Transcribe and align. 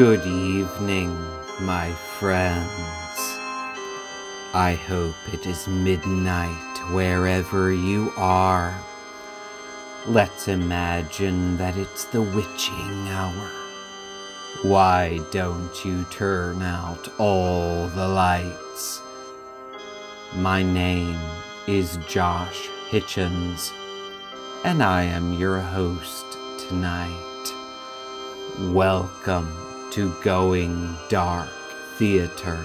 Good 0.00 0.26
evening, 0.26 1.14
my 1.60 1.92
friends. 1.92 3.18
I 4.54 4.80
hope 4.88 5.14
it 5.30 5.44
is 5.44 5.68
midnight 5.68 6.78
wherever 6.90 7.70
you 7.70 8.10
are. 8.16 8.74
Let's 10.06 10.48
imagine 10.48 11.58
that 11.58 11.76
it's 11.76 12.06
the 12.06 12.22
witching 12.22 13.08
hour. 13.08 13.50
Why 14.62 15.20
don't 15.32 15.84
you 15.84 16.04
turn 16.04 16.62
out 16.62 17.06
all 17.18 17.86
the 17.88 18.08
lights? 18.08 19.02
My 20.34 20.62
name 20.62 21.20
is 21.66 21.98
Josh 22.08 22.70
Hitchens, 22.88 23.70
and 24.64 24.82
I 24.82 25.02
am 25.02 25.34
your 25.34 25.60
host 25.60 26.24
tonight. 26.58 27.52
Welcome 28.72 29.60
to 29.90 30.14
Going 30.22 30.96
Dark 31.08 31.50
Theater. 31.96 32.64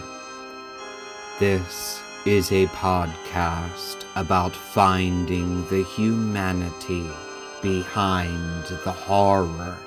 This 1.40 2.04
is 2.24 2.52
a 2.52 2.68
podcast 2.68 4.06
about 4.16 4.56
finding 4.56 5.68
the 5.70 5.84
humanity 5.84 7.10
behind 7.64 8.66
the 8.84 8.92
horror. 8.92 9.78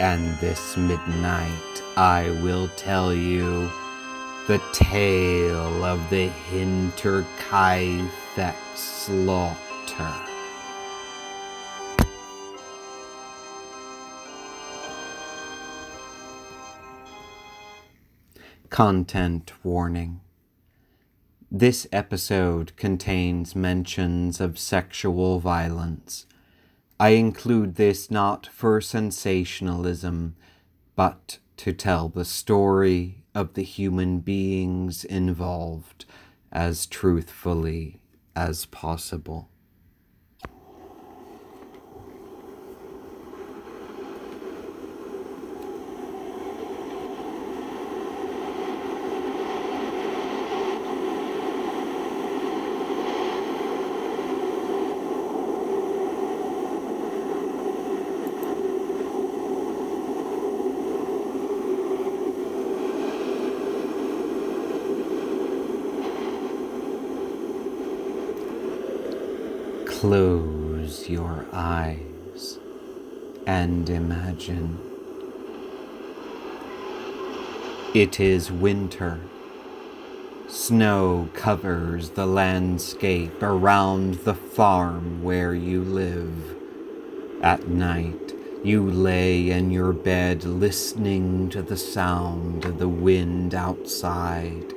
And 0.00 0.38
this 0.38 0.76
midnight, 0.76 1.82
I 1.96 2.28
will 2.42 2.68
tell 2.76 3.14
you 3.14 3.70
the 4.48 4.60
tale 4.72 5.82
of 5.82 6.10
the 6.10 6.28
Hinterkaifeck 6.50 7.16
slaughter. 8.74 10.31
Content 18.72 19.52
warning. 19.62 20.22
This 21.50 21.86
episode 21.92 22.74
contains 22.78 23.54
mentions 23.54 24.40
of 24.40 24.58
sexual 24.58 25.40
violence. 25.40 26.24
I 26.98 27.10
include 27.10 27.74
this 27.74 28.10
not 28.10 28.46
for 28.46 28.80
sensationalism, 28.80 30.36
but 30.96 31.38
to 31.58 31.74
tell 31.74 32.08
the 32.08 32.24
story 32.24 33.24
of 33.34 33.52
the 33.52 33.62
human 33.62 34.20
beings 34.20 35.04
involved 35.04 36.06
as 36.50 36.86
truthfully 36.86 38.00
as 38.34 38.64
possible. 38.64 39.50
Close 70.02 71.08
your 71.08 71.46
eyes 71.52 72.58
and 73.46 73.88
imagine. 73.88 74.80
It 77.94 78.18
is 78.18 78.50
winter. 78.50 79.20
Snow 80.48 81.28
covers 81.34 82.10
the 82.10 82.26
landscape 82.26 83.40
around 83.44 84.14
the 84.24 84.34
farm 84.34 85.22
where 85.22 85.54
you 85.54 85.84
live. 85.84 86.56
At 87.40 87.68
night, 87.68 88.34
you 88.64 88.82
lay 88.82 89.50
in 89.52 89.70
your 89.70 89.92
bed 89.92 90.42
listening 90.42 91.48
to 91.50 91.62
the 91.62 91.76
sound 91.76 92.64
of 92.64 92.80
the 92.80 92.88
wind 92.88 93.54
outside. 93.54 94.74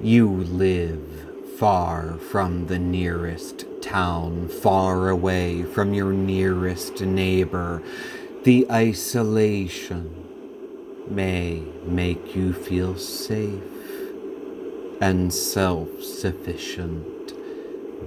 You 0.00 0.28
live 0.28 1.54
far 1.56 2.18
from 2.18 2.66
the 2.66 2.80
nearest 2.80 3.64
town, 3.82 4.48
far 4.48 5.08
away 5.08 5.62
from 5.62 5.94
your 5.94 6.12
nearest 6.12 7.00
neighbor. 7.00 7.82
The 8.44 8.66
isolation 8.70 10.26
may 11.08 11.62
make 11.84 12.34
you 12.34 12.52
feel 12.52 12.96
safe 12.96 13.62
and 15.00 15.32
self 15.32 16.02
sufficient, 16.02 17.34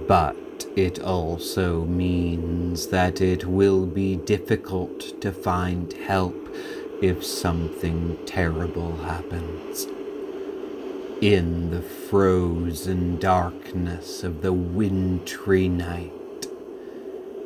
but 0.06 0.36
it 0.76 1.00
also 1.00 1.84
means 1.84 2.88
that 2.88 3.20
it 3.20 3.44
will 3.44 3.86
be 3.86 4.16
difficult 4.16 5.20
to 5.20 5.32
find 5.32 5.92
help 5.92 6.48
if 7.02 7.24
something 7.24 8.18
terrible 8.26 8.96
happens 8.96 9.86
in 11.24 11.70
the 11.70 11.80
frozen 11.80 13.18
darkness 13.18 14.22
of 14.22 14.42
the 14.42 14.52
wintry 14.52 15.66
night. 15.66 16.12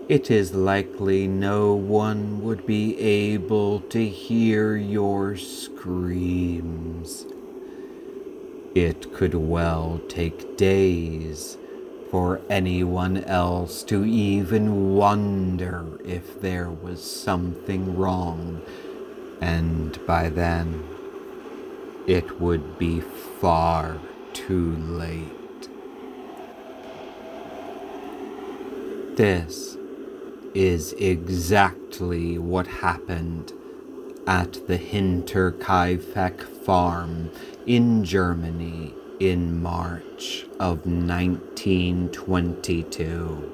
It 0.09 0.33
is 0.33 0.53
likely 0.53 1.29
no 1.29 1.75
one 1.75 2.43
would 2.43 2.67
be 2.67 2.99
able 2.99 3.79
to 3.83 4.09
hear 4.09 4.77
your 4.77 5.37
screams. 5.37 7.25
It 8.75 9.15
could 9.15 9.35
well 9.35 10.01
take 10.09 10.57
days 10.57 11.57
for 12.11 12.41
anyone 12.51 13.19
else 13.19 13.85
to 13.85 14.05
even 14.05 14.97
wonder 14.97 16.01
if 16.05 16.41
there 16.41 16.69
was 16.69 17.01
something 17.01 17.97
wrong, 17.97 18.61
and 19.41 20.05
by 20.05 20.31
then 20.31 20.98
it 22.09 22.41
would 22.41 22.77
be 22.79 23.01
far 23.01 23.99
too 24.33 24.75
late. 24.77 25.69
This 29.17 29.77
is 30.55 30.95
exactly 30.95 32.39
what 32.39 32.67
happened 32.67 33.53
at 34.27 34.67
the 34.67 34.79
Hinterkaifeck 34.79 36.43
farm 36.65 37.31
in 37.67 38.03
Germany 38.05 38.95
in 39.21 39.63
March 39.63 40.47
of 40.59 40.87
1922. 40.87 43.53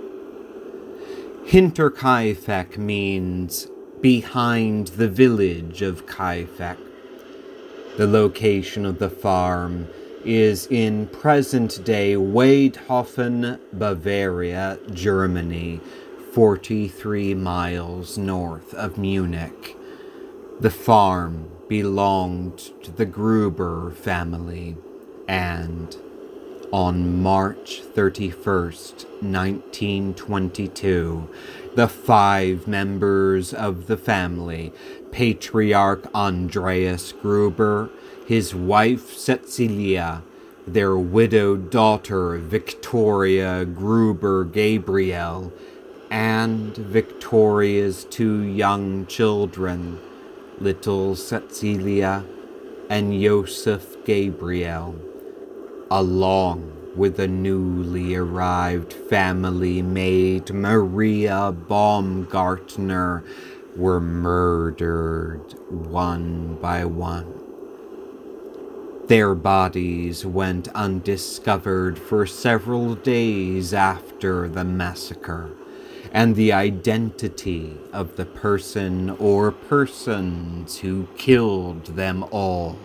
Hinterkaifeck 1.46 2.78
means 2.78 3.68
behind 4.00 4.86
the 4.88 5.08
village 5.08 5.80
of 5.82 6.06
Kaifeck 6.06 6.78
the 7.96 8.06
location 8.08 8.84
of 8.84 8.98
the 8.98 9.10
farm 9.10 9.86
is 10.24 10.66
in 10.66 11.06
present 11.06 11.84
day 11.84 12.14
Waidhofen, 12.14 13.60
Bavaria, 13.72 14.80
Germany, 14.92 15.80
43 16.32 17.34
miles 17.34 18.18
north 18.18 18.74
of 18.74 18.98
Munich. 18.98 19.76
The 20.58 20.70
farm 20.70 21.48
belonged 21.68 22.72
to 22.82 22.90
the 22.90 23.06
Gruber 23.06 23.92
family, 23.92 24.76
and 25.28 25.96
on 26.72 27.22
March 27.22 27.82
31st, 27.94 29.04
1922, 29.22 31.28
the 31.76 31.86
five 31.86 32.66
members 32.66 33.54
of 33.54 33.86
the 33.86 33.96
family 33.96 34.72
Patriarch 35.14 36.12
Andreas 36.12 37.12
Gruber, 37.12 37.88
his 38.26 38.52
wife 38.52 39.16
Cecilia, 39.16 40.24
their 40.66 40.96
widowed 40.96 41.70
daughter 41.70 42.36
Victoria 42.38 43.64
Gruber 43.64 44.42
Gabriel, 44.44 45.52
and 46.10 46.76
Victoria's 46.76 48.02
two 48.10 48.40
young 48.40 49.06
children, 49.06 50.00
little 50.58 51.14
Cecilia 51.14 52.24
and 52.90 53.22
Joseph 53.22 54.04
Gabriel, 54.04 54.96
along 55.92 56.72
with 56.96 57.18
the 57.18 57.28
newly 57.28 58.16
arrived 58.16 58.92
family 58.92 59.80
maid 59.80 60.52
Maria 60.52 61.52
Baumgartner 61.52 63.22
were 63.76 64.00
murdered 64.00 65.54
one 65.68 66.56
by 66.60 66.84
one. 66.84 67.32
Their 69.06 69.34
bodies 69.34 70.24
went 70.24 70.68
undiscovered 70.68 71.98
for 71.98 72.24
several 72.24 72.94
days 72.94 73.74
after 73.74 74.48
the 74.48 74.64
massacre, 74.64 75.50
and 76.12 76.36
the 76.36 76.52
identity 76.52 77.76
of 77.92 78.16
the 78.16 78.24
person 78.24 79.10
or 79.10 79.50
persons 79.52 80.78
who 80.78 81.08
killed 81.18 81.86
them 81.96 82.24
all 82.30 82.78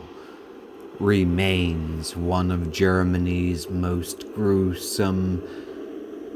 remains 0.99 2.15
one 2.15 2.51
of 2.51 2.71
Germany's 2.71 3.69
most 3.69 4.33
gruesome 4.33 5.41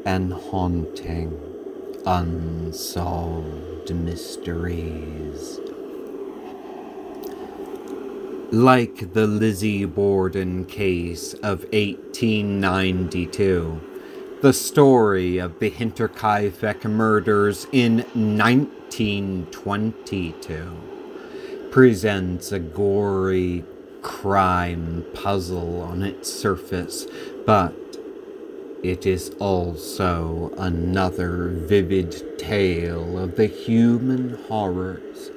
and 0.05 0.31
haunting 0.31 1.52
unsolved 2.05 3.93
mysteries. 3.93 5.59
Like 8.51 9.13
the 9.13 9.25
Lizzie 9.25 9.85
Borden 9.85 10.65
case 10.65 11.33
of 11.35 11.63
1892, 11.71 13.79
the 14.41 14.53
story 14.53 15.37
of 15.37 15.59
the 15.59 15.71
Hinterkaifeck 15.71 16.83
murders 16.83 17.67
in 17.71 17.99
1922 18.13 20.77
presents 21.71 22.51
a 22.51 22.59
gory 22.59 23.63
crime 24.03 25.03
puzzle 25.13 25.81
on 25.81 26.03
its 26.03 26.31
surface, 26.31 27.07
but 27.45 27.73
it 28.83 29.05
is 29.05 29.31
also 29.39 30.53
another 30.57 31.47
vivid 31.47 32.37
tale 32.37 33.17
of 33.17 33.37
the 33.37 33.47
human 33.47 34.37
horrors 34.49 35.31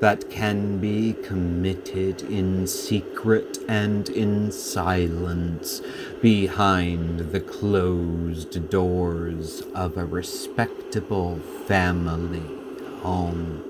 that 0.00 0.30
can 0.30 0.78
be 0.78 1.14
committed 1.22 2.22
in 2.22 2.66
secret 2.66 3.58
and 3.68 4.08
in 4.10 4.52
silence 4.52 5.82
behind 6.20 7.20
the 7.32 7.40
closed 7.40 8.68
doors 8.70 9.62
of 9.74 9.96
a 9.96 10.04
respectable 10.04 11.38
family 11.66 12.42
home. 13.02 13.69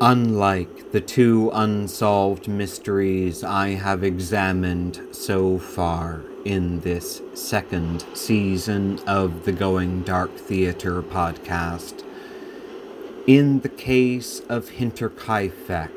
Unlike 0.00 0.90
the 0.90 1.00
two 1.00 1.52
unsolved 1.54 2.48
mysteries 2.48 3.44
I 3.44 3.70
have 3.70 4.02
examined 4.02 5.00
so 5.12 5.56
far 5.56 6.22
in 6.44 6.80
this 6.80 7.22
second 7.34 8.04
season 8.12 8.98
of 9.06 9.44
the 9.44 9.52
Going 9.52 10.02
Dark 10.02 10.36
Theater 10.36 11.00
podcast, 11.00 12.02
in 13.28 13.60
the 13.60 13.68
case 13.68 14.40
of 14.48 14.70
Hinterkaifeck, 14.70 15.90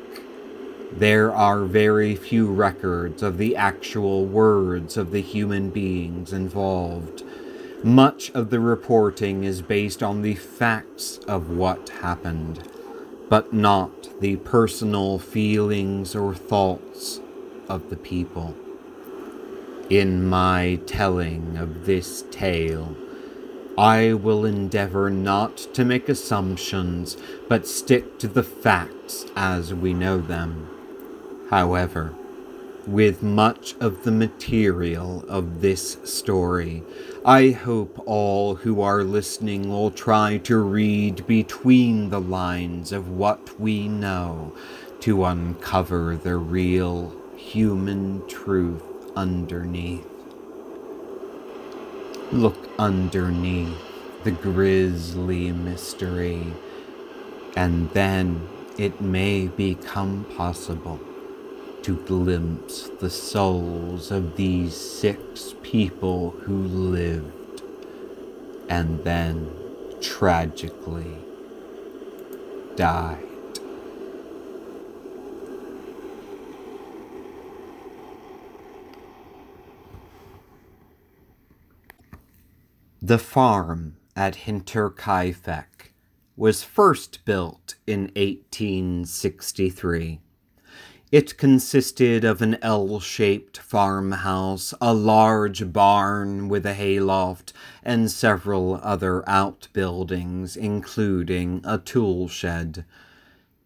there 0.92 1.34
are 1.34 1.64
very 1.64 2.14
few 2.14 2.46
records 2.46 3.20
of 3.24 3.36
the 3.36 3.56
actual 3.56 4.24
words 4.26 4.96
of 4.96 5.10
the 5.10 5.22
human 5.22 5.70
beings 5.70 6.32
involved. 6.32 7.24
Much 7.82 8.30
of 8.30 8.50
the 8.50 8.60
reporting 8.60 9.42
is 9.42 9.60
based 9.60 10.04
on 10.04 10.22
the 10.22 10.36
facts 10.36 11.18
of 11.26 11.50
what 11.50 11.88
happened 11.88 12.62
but 13.28 13.52
not 13.52 14.20
the 14.20 14.36
personal 14.36 15.18
feelings 15.18 16.14
or 16.14 16.34
thoughts 16.34 17.20
of 17.68 17.90
the 17.90 17.96
people. 17.96 18.54
In 19.90 20.26
my 20.26 20.80
telling 20.86 21.56
of 21.56 21.86
this 21.86 22.24
tale, 22.30 22.96
I 23.76 24.12
will 24.12 24.44
endeavor 24.44 25.08
not 25.08 25.56
to 25.74 25.84
make 25.84 26.08
assumptions, 26.08 27.16
but 27.48 27.66
stick 27.66 28.18
to 28.18 28.28
the 28.28 28.42
facts 28.42 29.24
as 29.36 29.72
we 29.72 29.94
know 29.94 30.18
them. 30.18 30.68
However, 31.50 32.12
with 32.88 33.22
much 33.22 33.74
of 33.80 34.02
the 34.04 34.10
material 34.10 35.22
of 35.28 35.60
this 35.60 35.98
story. 36.04 36.82
I 37.22 37.50
hope 37.50 38.02
all 38.06 38.54
who 38.54 38.80
are 38.80 39.04
listening 39.04 39.68
will 39.68 39.90
try 39.90 40.38
to 40.38 40.56
read 40.56 41.26
between 41.26 42.08
the 42.08 42.20
lines 42.20 42.90
of 42.90 43.10
what 43.10 43.60
we 43.60 43.88
know 43.88 44.54
to 45.00 45.26
uncover 45.26 46.16
the 46.16 46.36
real 46.36 47.14
human 47.36 48.26
truth 48.26 48.82
underneath. 49.14 50.06
Look 52.32 52.70
underneath 52.78 53.76
the 54.24 54.30
grisly 54.30 55.52
mystery, 55.52 56.46
and 57.54 57.90
then 57.90 58.48
it 58.78 59.00
may 59.02 59.48
become 59.48 60.24
possible 60.36 60.98
to 61.82 61.96
glimpse 62.04 62.90
the 63.00 63.10
souls 63.10 64.10
of 64.10 64.36
these 64.36 64.76
six 64.76 65.54
people 65.62 66.30
who 66.30 66.58
lived 66.58 67.62
and 68.68 69.02
then 69.04 69.50
tragically 70.00 71.16
died. 72.76 73.24
The 83.00 83.18
farm 83.18 83.96
at 84.14 84.34
Hinterkaifeck 84.46 85.92
was 86.36 86.62
first 86.62 87.24
built 87.24 87.76
in 87.86 88.10
1863. 88.16 90.20
It 91.10 91.38
consisted 91.38 92.22
of 92.22 92.42
an 92.42 92.58
L 92.60 93.00
shaped 93.00 93.56
farmhouse, 93.56 94.74
a 94.78 94.92
large 94.92 95.72
barn 95.72 96.50
with 96.50 96.66
a 96.66 96.74
hayloft, 96.74 97.54
and 97.82 98.10
several 98.10 98.78
other 98.82 99.26
outbuildings, 99.26 100.54
including 100.54 101.62
a 101.64 101.78
tool 101.78 102.28
shed. 102.28 102.84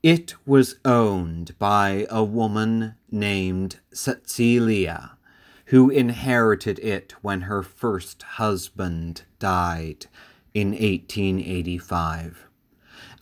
It 0.04 0.34
was 0.46 0.76
owned 0.84 1.58
by 1.58 2.06
a 2.10 2.22
woman 2.22 2.94
named 3.10 3.80
Cecilia, 3.92 5.18
who 5.66 5.90
inherited 5.90 6.78
it 6.78 7.14
when 7.22 7.42
her 7.42 7.64
first 7.64 8.22
husband 8.22 9.22
died 9.40 10.06
in 10.54 10.70
1885. 10.70 12.46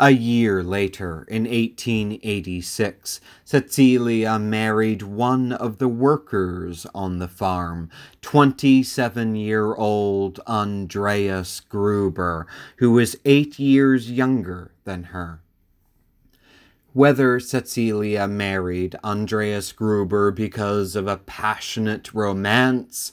A 0.02 0.12
year 0.12 0.62
later, 0.62 1.26
in 1.28 1.42
1886, 1.42 3.20
Cecilia 3.44 4.38
married 4.38 5.02
one 5.02 5.52
of 5.52 5.76
the 5.76 5.88
workers 5.88 6.86
on 6.94 7.18
the 7.18 7.28
farm, 7.28 7.90
27 8.22 9.36
year 9.36 9.74
old 9.74 10.40
Andreas 10.46 11.60
Gruber, 11.60 12.46
who 12.78 12.92
was 12.92 13.18
eight 13.26 13.58
years 13.58 14.10
younger 14.10 14.72
than 14.84 15.02
her. 15.12 15.42
Whether 16.94 17.38
Cecilia 17.38 18.26
married 18.26 18.96
Andreas 19.04 19.70
Gruber 19.70 20.30
because 20.30 20.96
of 20.96 21.08
a 21.08 21.18
passionate 21.18 22.14
romance 22.14 23.12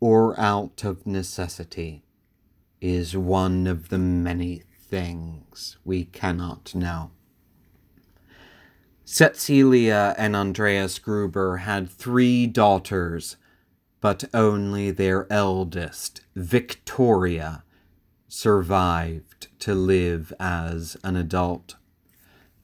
or 0.00 0.38
out 0.38 0.84
of 0.84 1.06
necessity 1.06 2.02
is 2.82 3.16
one 3.16 3.66
of 3.66 3.88
the 3.88 3.96
many 3.96 4.64
things 4.94 5.76
we 5.84 6.04
cannot 6.04 6.72
know. 6.72 7.10
Cecilia 9.04 10.14
and 10.16 10.36
Andreas 10.36 11.00
Gruber 11.00 11.56
had 11.56 11.90
three 11.90 12.46
daughters, 12.46 13.36
but 14.00 14.22
only 14.32 14.92
their 14.92 15.26
eldest, 15.32 16.20
Victoria, 16.36 17.64
survived 18.28 19.48
to 19.58 19.74
live 19.74 20.32
as 20.38 20.96
an 21.02 21.16
adult. 21.16 21.74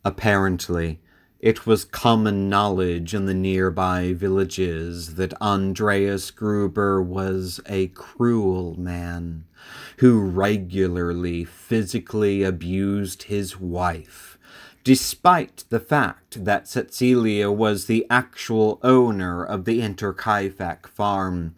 Apparently, 0.04 1.00
it 1.40 1.66
was 1.66 1.86
common 1.86 2.50
knowledge 2.50 3.14
in 3.14 3.24
the 3.24 3.34
nearby 3.34 4.12
villages 4.12 5.14
that 5.14 5.40
Andreas 5.40 6.30
Gruber 6.30 7.00
was 7.02 7.60
a 7.66 7.86
cruel 7.88 8.78
man 8.78 9.44
who 9.98 10.20
regularly 10.20 11.44
physically 11.44 12.42
abused 12.42 13.24
his 13.24 13.58
wife, 13.58 14.38
despite 14.84 15.64
the 15.70 15.80
fact 15.80 16.44
that 16.44 16.68
Cecilia 16.68 17.50
was 17.50 17.86
the 17.86 18.06
actual 18.10 18.78
owner 18.82 19.42
of 19.42 19.64
the 19.64 19.80
Hinterkaifeck 19.80 20.86
farm. 20.86 21.54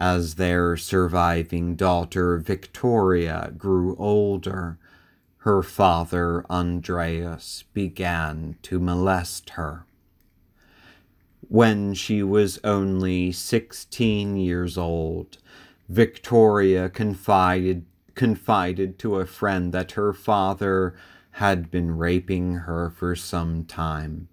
As 0.00 0.36
their 0.36 0.78
surviving 0.78 1.76
daughter 1.76 2.38
Victoria 2.38 3.52
grew 3.58 3.94
older, 3.96 4.78
her 5.40 5.62
father 5.62 6.44
Andreas 6.50 7.64
began 7.72 8.56
to 8.62 8.78
molest 8.78 9.50
her. 9.50 9.86
When 11.48 11.94
she 11.94 12.22
was 12.22 12.58
only 12.62 13.32
sixteen 13.32 14.36
years 14.36 14.76
old, 14.76 15.38
Victoria 15.88 16.90
confided 16.90 17.86
confided 18.14 18.98
to 18.98 19.16
a 19.16 19.24
friend 19.24 19.72
that 19.72 19.92
her 19.92 20.12
father 20.12 20.94
had 21.32 21.70
been 21.70 21.96
raping 21.96 22.54
her 22.54 22.90
for 22.90 23.16
some 23.16 23.64
time, 23.64 24.28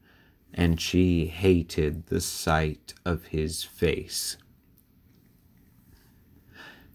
and 0.53 0.81
she 0.81 1.27
hated 1.27 2.07
the 2.07 2.19
sight 2.19 2.93
of 3.05 3.27
his 3.27 3.63
face. 3.63 4.35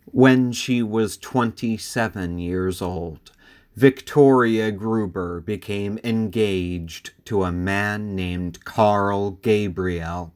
When 0.04 0.52
she 0.52 0.82
was 0.82 1.16
27 1.16 2.38
years 2.38 2.82
old, 2.82 3.31
Victoria 3.76 4.70
Gruber 4.70 5.40
became 5.40 5.98
engaged 6.04 7.12
to 7.24 7.42
a 7.42 7.50
man 7.50 8.14
named 8.14 8.66
Carl 8.66 9.30
Gabriel. 9.30 10.34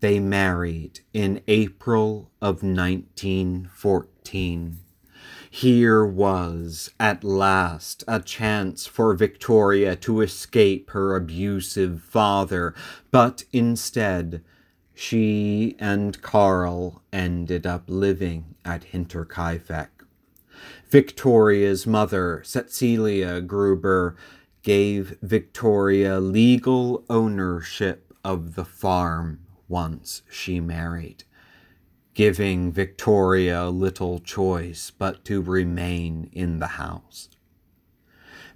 They 0.00 0.18
married 0.18 0.98
in 1.12 1.40
April 1.46 2.32
of 2.42 2.64
1914. 2.64 4.78
Here 5.48 6.04
was, 6.04 6.90
at 6.98 7.22
last, 7.22 8.02
a 8.08 8.18
chance 8.18 8.86
for 8.86 9.14
Victoria 9.14 9.94
to 9.94 10.20
escape 10.20 10.90
her 10.90 11.14
abusive 11.14 12.02
father, 12.02 12.74
but 13.12 13.44
instead, 13.52 14.42
she 14.92 15.76
and 15.78 16.20
Carl 16.22 17.04
ended 17.12 17.68
up 17.68 17.84
living 17.86 18.56
at 18.64 18.86
Hinterkaifeck. 18.92 19.95
Victoria's 20.88 21.86
mother, 21.86 22.42
Cecilia 22.44 23.40
Gruber, 23.40 24.16
gave 24.62 25.16
Victoria 25.22 26.20
legal 26.20 27.04
ownership 27.08 28.12
of 28.24 28.54
the 28.54 28.64
farm 28.64 29.40
once 29.68 30.22
she 30.30 30.60
married, 30.60 31.24
giving 32.14 32.72
Victoria 32.72 33.68
little 33.68 34.18
choice 34.18 34.90
but 34.90 35.24
to 35.24 35.42
remain 35.42 36.28
in 36.32 36.58
the 36.58 36.66
house. 36.66 37.28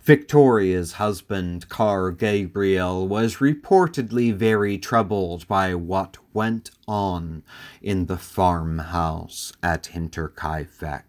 Victoria's 0.03 0.95
husband, 0.95 1.69
Carl 1.69 2.13
Gabriel, 2.13 3.07
was 3.07 3.37
reportedly 3.37 4.35
very 4.35 4.79
troubled 4.79 5.47
by 5.47 5.75
what 5.75 6.17
went 6.33 6.71
on 6.89 7.43
in 7.83 8.07
the 8.07 8.17
farmhouse 8.17 9.53
at 9.63 9.91
Hinterkaifeck. 9.93 11.03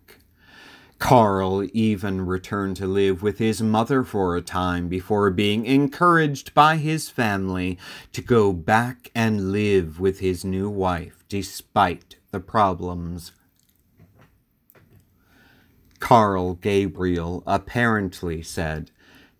Carl 1.01 1.67
even 1.74 2.27
returned 2.27 2.77
to 2.77 2.86
live 2.86 3.24
with 3.24 3.39
his 3.39 3.60
mother 3.60 4.03
for 4.03 4.38
a 4.38 4.41
time 4.41 4.88
before 4.88 5.31
being 5.31 5.65
encouraged 5.65 6.53
by 6.53 6.77
his 6.77 7.10
family 7.10 7.75
to 8.13 8.22
go 8.22 8.53
back 8.53 9.10
and 9.15 9.51
live 9.51 10.00
with 10.00 10.20
his 10.20 10.46
new 10.46 10.70
wife 10.70 11.25
despite 11.27 12.17
the 12.29 12.39
problems. 12.39 13.31
Carl 16.00 16.53
Gabriel 16.53 17.41
apparently 17.48 18.43
said 18.43 18.91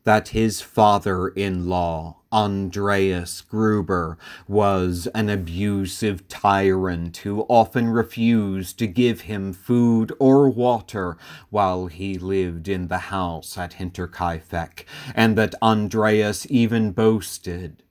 that 0.04 0.30
his 0.30 0.62
father 0.62 1.28
in 1.28 1.70
law, 1.70 2.21
Andreas 2.34 3.42
Gruber, 3.42 4.18
was 4.48 5.08
an 5.14 5.30
abusive 5.30 6.28
tyrant 6.28 7.18
who 7.18 7.42
often 7.50 7.90
refused 7.90 8.80
to 8.80 8.88
give 8.88 9.22
him 9.22 9.54
food 9.54 10.14
or 10.20 10.50
water 10.50 11.18
while 11.50 11.88
he 11.88 12.18
lived 12.18 12.68
in 12.68 12.88
the 12.88 12.98
house 12.98 13.58
at 13.58 13.74
Hinterkaifeck, 13.74 14.86
and 15.14 15.38
that 15.38 15.56
Andreas 15.62 16.48
even 16.50 16.92
boasted 16.92 17.84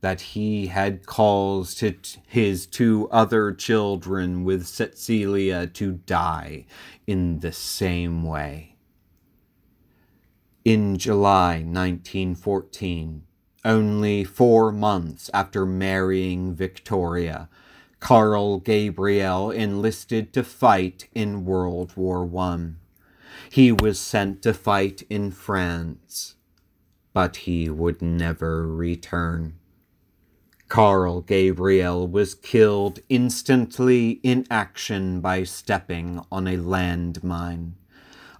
that 0.00 0.20
he 0.20 0.66
had 0.66 1.06
caused 1.06 1.82
his 2.26 2.66
two 2.66 3.08
other 3.10 3.52
children 3.52 4.44
with 4.44 4.66
Cecilia 4.66 5.66
to 5.66 5.92
die 5.92 6.66
in 7.06 7.38
the 7.40 7.52
same 7.52 8.22
way. 8.22 8.76
In 10.62 10.98
July 10.98 11.62
1914, 11.62 13.22
only 13.64 14.24
four 14.24 14.72
months 14.72 15.30
after 15.32 15.64
marrying 15.64 16.54
Victoria, 16.54 17.48
Carl 18.00 18.58
Gabriel 18.58 19.50
enlisted 19.50 20.32
to 20.34 20.44
fight 20.44 21.08
in 21.14 21.44
World 21.44 21.96
War 21.96 22.30
I. 22.38 22.72
He 23.50 23.72
was 23.72 23.98
sent 23.98 24.42
to 24.42 24.52
fight 24.52 25.02
in 25.08 25.30
France, 25.30 26.34
but 27.12 27.36
he 27.36 27.70
would 27.70 28.02
never 28.02 28.66
return. 28.68 29.54
Carl 30.68 31.20
Gabriel 31.20 32.06
was 32.08 32.34
killed 32.34 32.98
instantly 33.08 34.20
in 34.22 34.46
action 34.50 35.20
by 35.20 35.44
stepping 35.44 36.20
on 36.32 36.48
a 36.48 36.56
landmine. 36.56 37.72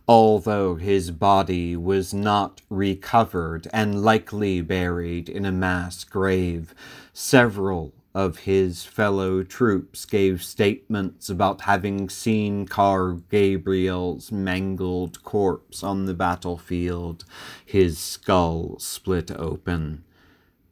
Although 0.06 0.76
his 0.76 1.10
body 1.10 1.76
was 1.76 2.12
not 2.12 2.60
recovered 2.68 3.68
and 3.72 4.02
likely 4.02 4.60
buried 4.60 5.28
in 5.28 5.44
a 5.44 5.52
mass 5.52 6.04
grave, 6.04 6.74
several 7.12 7.94
of 8.14 8.40
his 8.40 8.84
fellow 8.84 9.42
troops 9.42 10.04
gave 10.04 10.42
statements 10.42 11.28
about 11.28 11.62
having 11.62 12.08
seen 12.08 12.66
Carl 12.66 13.22
Gabriel's 13.30 14.30
mangled 14.30 15.22
corpse 15.24 15.82
on 15.82 16.04
the 16.04 16.14
battlefield, 16.14 17.24
his 17.64 17.98
skull 17.98 18.76
split 18.78 19.30
open 19.32 20.04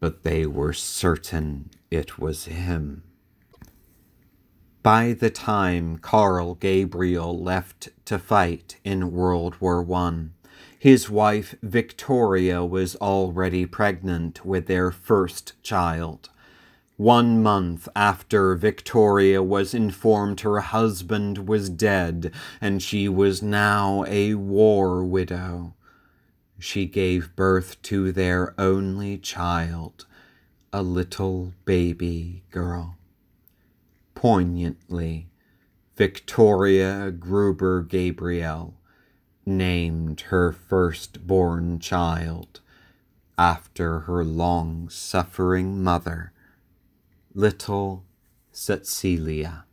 but 0.02 0.24
they 0.24 0.44
were 0.44 0.72
certain 0.72 1.70
it 1.88 2.18
was 2.18 2.46
him. 2.46 3.04
By 4.82 5.12
the 5.12 5.30
time 5.30 5.98
Carl 5.98 6.56
Gabriel 6.56 7.40
left 7.40 7.90
to 8.06 8.18
fight 8.18 8.78
in 8.82 9.12
World 9.12 9.54
War 9.60 9.86
I, 9.94 10.24
his 10.76 11.08
wife 11.08 11.54
Victoria 11.62 12.64
was 12.64 12.96
already 12.96 13.64
pregnant 13.64 14.44
with 14.44 14.66
their 14.66 14.90
first 14.90 15.52
child. 15.62 16.30
One 16.96 17.40
month 17.44 17.88
after 17.94 18.56
Victoria 18.56 19.40
was 19.40 19.72
informed 19.72 20.40
her 20.40 20.58
husband 20.58 21.46
was 21.46 21.70
dead 21.70 22.32
and 22.60 22.82
she 22.82 23.08
was 23.08 23.40
now 23.40 24.04
a 24.08 24.34
war 24.34 25.04
widow, 25.04 25.74
she 26.58 26.86
gave 26.86 27.36
birth 27.36 27.80
to 27.82 28.10
their 28.10 28.52
only 28.58 29.16
child, 29.16 30.06
a 30.72 30.82
little 30.82 31.54
baby 31.64 32.42
girl. 32.50 32.96
Poignantly, 34.22 35.26
Victoria 35.96 37.10
Gruber 37.10 37.82
Gabriel 37.82 38.76
named 39.44 40.20
her 40.20 40.52
firstborn 40.52 41.80
child 41.80 42.60
after 43.36 43.98
her 44.06 44.24
long 44.24 44.88
suffering 44.88 45.82
mother, 45.82 46.32
little 47.34 48.04
Cecilia. 48.52 49.64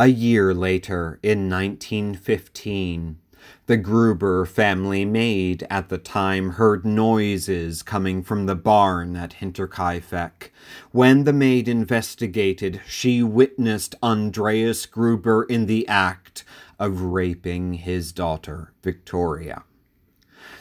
A 0.00 0.06
year 0.06 0.54
later, 0.54 1.18
in 1.22 1.50
1915, 1.50 3.18
the 3.66 3.76
Gruber 3.76 4.46
family 4.46 5.04
maid 5.04 5.66
at 5.68 5.88
the 5.88 5.98
time 5.98 6.50
heard 6.50 6.84
noises 6.84 7.82
coming 7.82 8.22
from 8.22 8.46
the 8.46 8.54
barn 8.54 9.16
at 9.16 9.34
Hinterkaifeck. 9.40 10.50
When 10.92 11.24
the 11.24 11.32
maid 11.32 11.68
investigated, 11.68 12.80
she 12.86 13.22
witnessed 13.22 13.94
Andreas 14.02 14.86
Gruber 14.86 15.44
in 15.44 15.66
the 15.66 15.86
act 15.88 16.44
of 16.78 17.02
raping 17.02 17.74
his 17.74 18.12
daughter, 18.12 18.72
Victoria. 18.82 19.64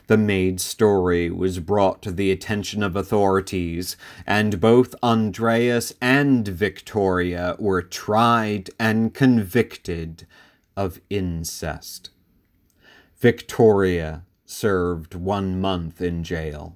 The 0.08 0.18
maid's 0.18 0.64
story 0.64 1.32
was 1.32 1.60
brought 1.60 2.02
to 2.04 2.12
the 2.12 2.32
attention 2.32 2.84
of 2.84 2.96
authorities, 2.96 3.98
and 4.28 4.60
both 4.60 4.94
Andreas 5.02 5.94
and 6.00 6.48
Victoria 6.48 7.56
were 7.58 7.82
tried 7.82 8.70
and 8.80 9.14
convicted 9.14 10.28
of 10.78 11.00
incest. 11.10 12.12
Victoria 13.20 14.26
served 14.46 15.16
one 15.16 15.60
month 15.62 16.02
in 16.02 16.22
jail. 16.22 16.76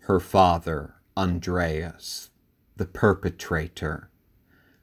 Her 0.00 0.20
father, 0.20 0.96
Andreas, 1.16 2.28
the 2.76 2.84
perpetrator, 2.84 4.10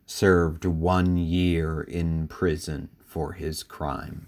served 0.08 0.65
one 0.65 1.15
year 1.15 1.82
in 1.82 2.27
prison 2.27 2.89
for 3.06 3.34
his 3.34 3.62
crime. 3.62 4.27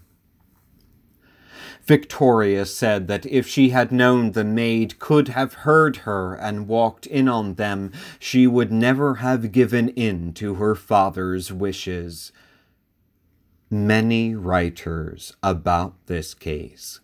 Victoria 1.84 2.66
said 2.66 3.08
that 3.08 3.26
if 3.26 3.48
she 3.48 3.70
had 3.70 3.92
known 3.92 4.32
the 4.32 4.44
maid 4.44 5.00
could 5.00 5.30
have 5.30 5.54
heard 5.54 5.98
her 5.98 6.36
and 6.36 6.68
walked 6.68 7.08
in 7.08 7.28
on 7.28 7.56
them, 7.56 7.92
she 8.20 8.46
would 8.46 8.72
never 8.72 9.16
have 9.16 9.52
given 9.52 9.90
in 9.90 10.32
to 10.34 10.56
her 10.56 10.76
father's 10.76 11.52
wishes 11.52 12.32
Many 13.70 14.36
writers 14.36 15.36
about 15.42 15.96
this 16.06 16.36
case 16.36 17.00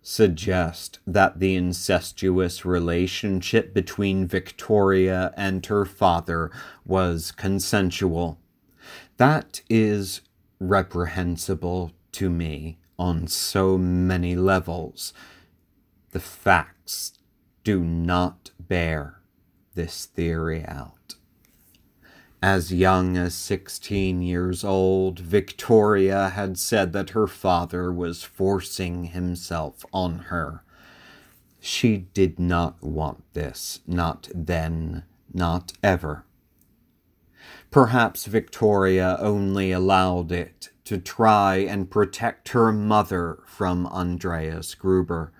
suggest 0.00 0.98
that 1.06 1.40
the 1.40 1.54
incestuous 1.56 2.64
relationship 2.64 3.74
between 3.74 4.26
Victoria 4.26 5.34
and 5.36 5.66
her 5.66 5.84
father 5.84 6.50
was 6.86 7.32
consensual. 7.32 8.38
That 9.18 9.60
is 9.68 10.22
reprehensible 10.58 11.92
to 12.12 12.30
me 12.30 12.78
on 12.98 13.26
so 13.26 13.76
many 13.76 14.34
levels. 14.34 15.12
The 16.12 16.20
facts 16.20 17.18
do 17.62 17.84
not 17.84 18.52
bear 18.58 19.20
this 19.74 20.06
theory 20.06 20.64
out. 20.64 20.95
As 22.42 22.72
young 22.72 23.16
as 23.16 23.34
16 23.34 24.20
years 24.20 24.62
old, 24.62 25.18
Victoria 25.18 26.28
had 26.30 26.58
said 26.58 26.92
that 26.92 27.10
her 27.10 27.26
father 27.26 27.90
was 27.90 28.22
forcing 28.22 29.04
himself 29.04 29.86
on 29.92 30.18
her. 30.30 30.62
She 31.60 31.96
did 31.96 32.38
not 32.38 32.82
want 32.82 33.24
this, 33.32 33.80
not 33.86 34.28
then, 34.34 35.04
not 35.32 35.72
ever. 35.82 36.24
Perhaps 37.70 38.26
Victoria 38.26 39.16
only 39.18 39.72
allowed 39.72 40.30
it 40.30 40.70
to 40.84 40.98
try 40.98 41.56
and 41.56 41.90
protect 41.90 42.50
her 42.50 42.70
mother 42.70 43.38
from 43.46 43.86
Andreas 43.86 44.74
Gruber. 44.74 45.32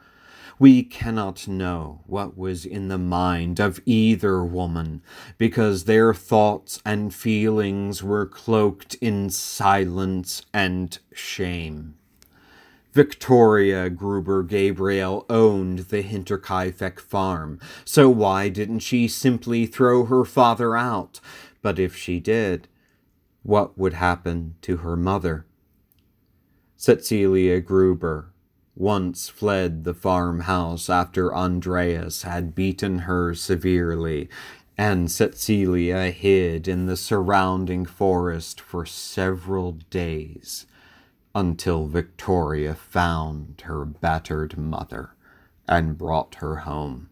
We 0.59 0.85
cannot 0.85 1.47
know 1.47 2.01
what 2.07 2.39
was 2.39 2.65
in 2.65 2.89
the 2.89 2.97
mind 2.99 3.61
of 3.61 3.79
either 3.85 4.43
woman 4.43 5.03
because 5.37 5.85
their 5.85 6.15
thoughts 6.15 6.81
and 6.83 7.15
feelings 7.15 8.03
were 8.03 8.25
cloaked 8.25 8.95
in 9.03 9.29
silence 9.29 10.47
and 10.55 10.99
shame. 11.13 11.97
Victoria 12.95 13.91
Gruber 13.91 14.43
Gabriel 14.43 15.27
owned 15.29 15.81
the 15.91 16.03
Hinterkaifeck 16.03 17.01
farm, 17.01 17.61
so 17.85 18.09
why 18.09 18.49
didn't 18.49 18.79
she 18.79 19.07
simply 19.09 19.67
throw 19.67 20.07
her 20.07 20.25
father 20.25 20.75
out? 20.75 21.21
But 21.61 21.79
if 21.79 21.95
she 21.95 22.19
did, 22.19 22.67
what 23.43 23.77
would 23.77 23.93
happen 23.93 24.55
to 24.63 24.79
her 24.79 24.97
mother? 24.97 25.45
Cecilia 26.79 27.61
Gruber 27.61 28.33
once 28.77 29.29
fled 29.31 29.85
the 29.85 29.95
farmhouse 29.95 30.91
after 30.91 31.35
Andreas 31.35 32.23
had 32.23 32.55
beaten 32.55 33.01
her 33.01 33.35
severely, 33.35 34.29
and 34.77 35.11
Cecilia 35.11 36.11
hid 36.11 36.69
in 36.69 36.85
the 36.85 36.97
surrounding 36.97 37.87
forest 37.87 38.61
for 38.61 38.85
several 38.85 39.73
days 39.89 40.67
until 41.35 41.87
Victoria 41.87 42.75
found 42.75 43.63
her 43.65 43.87
battered 43.87 44.59
mother 44.59 45.15
and 45.67 45.97
brought 45.97 46.37
her 46.37 46.57
home. 46.57 47.09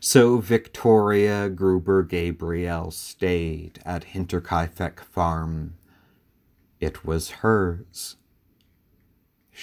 So 0.00 0.38
Victoria 0.38 1.48
Gruber 1.48 2.02
Gabriel 2.02 2.90
stayed 2.90 3.80
at 3.84 4.06
Hinterkaifeck 4.06 5.00
Farm. 5.00 5.74
It 6.80 7.04
was 7.04 7.30
hers. 7.30 8.16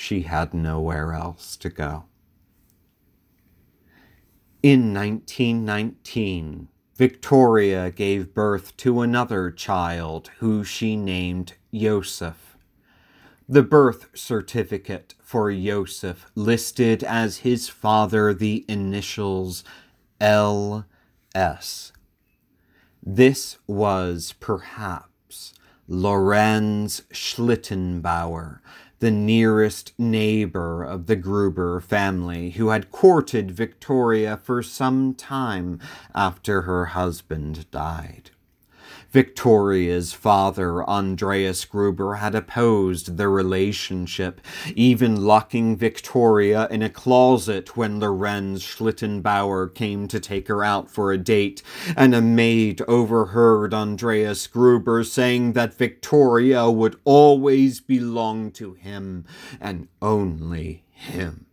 She 0.02 0.22
had 0.22 0.54
nowhere 0.54 1.14
else 1.14 1.58
to 1.58 1.70
go. 1.70 2.06
In 4.64 4.94
1919, 4.94 6.70
Victoria 6.96 7.92
gave 7.92 8.34
birth 8.34 8.78
to 8.78 9.02
another 9.02 9.52
child 9.52 10.32
who 10.40 10.64
she 10.64 10.96
named 10.96 11.56
Joseph. 11.74 12.58
The 13.48 13.62
birth 13.62 14.08
certificate 14.14 15.16
for 15.22 15.52
Joseph 15.54 16.32
listed 16.34 17.04
as 17.04 17.40
his 17.40 17.68
father 17.68 18.34
the 18.34 18.64
initials 18.70 19.66
L.S. 20.22 21.92
This 23.04 23.58
was 23.68 24.34
perhaps 24.40 25.54
Lorenz 25.90 27.02
Schlittenbauer, 27.12 28.60
the 29.00 29.12
nearest 29.12 29.94
neighbor 29.98 30.84
of 30.84 31.08
the 31.08 31.16
Gruber 31.16 31.80
family, 31.80 32.52
who 32.52 32.70
had 32.70 32.92
courted 32.92 33.52
Victoria 33.52 34.38
for 34.38 34.62
some 34.62 35.14
time 35.14 35.80
after 36.14 36.64
her 36.64 36.86
husband 36.86 37.70
died. 37.72 38.32
Victoria's 39.12 40.14
father, 40.14 40.88
Andreas 40.88 41.66
Gruber, 41.66 42.16
had 42.16 42.36
opposed 42.36 43.18
the 43.18 43.28
relationship, 43.28 44.40
even 44.76 45.24
locking 45.24 45.76
Victoria 45.76 46.68
in 46.70 46.84
a 46.84 46.90
closet 46.92 47.76
when 47.76 48.00
Lorenz 48.00 48.64
Schlittenbauer 48.64 49.74
came 49.74 50.08
to 50.08 50.20
take 50.20 50.48
her 50.48 50.64
out 50.64 50.92
for 50.92 51.12
a 51.12 51.18
date, 51.18 51.64
and 51.98 52.14
a 52.14 52.22
maid 52.22 52.84
overheard 52.88 53.74
Andreas 53.74 54.46
Gruber 54.46 55.04
saying 55.04 55.54
that 55.54 55.74
Victoria 55.74 56.70
would 56.70 56.96
always 57.04 57.80
belong 57.80 58.52
to 58.52 58.74
him, 58.74 59.26
and 59.60 59.88
only 60.04 60.84
him, 60.92 61.48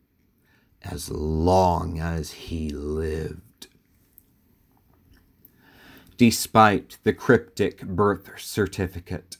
as 0.83 1.11
long 1.11 1.99
as 1.99 2.33
he 2.33 2.69
lived 2.69 3.46
despite 6.17 6.99
the 7.03 7.13
cryptic 7.13 7.83
birth 7.87 8.31
certificate. 8.39 9.37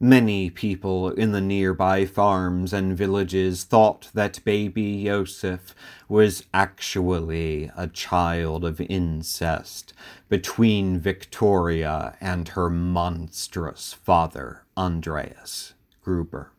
Many 0.00 0.48
people 0.48 1.10
in 1.10 1.32
the 1.32 1.40
nearby 1.40 2.06
farms 2.06 2.72
and 2.72 2.96
villages 2.96 3.64
thought 3.64 4.10
that 4.14 4.44
baby 4.44 5.02
Joseph 5.02 5.74
was 6.08 6.44
actually 6.54 7.68
a 7.76 7.88
child 7.88 8.64
of 8.64 8.80
incest 8.80 9.92
between 10.28 11.00
Victoria 11.00 12.16
and 12.20 12.50
her 12.50 12.70
monstrous 12.70 13.92
father, 13.92 14.64
Andreas 14.76 15.74
Gruber. 16.00 16.52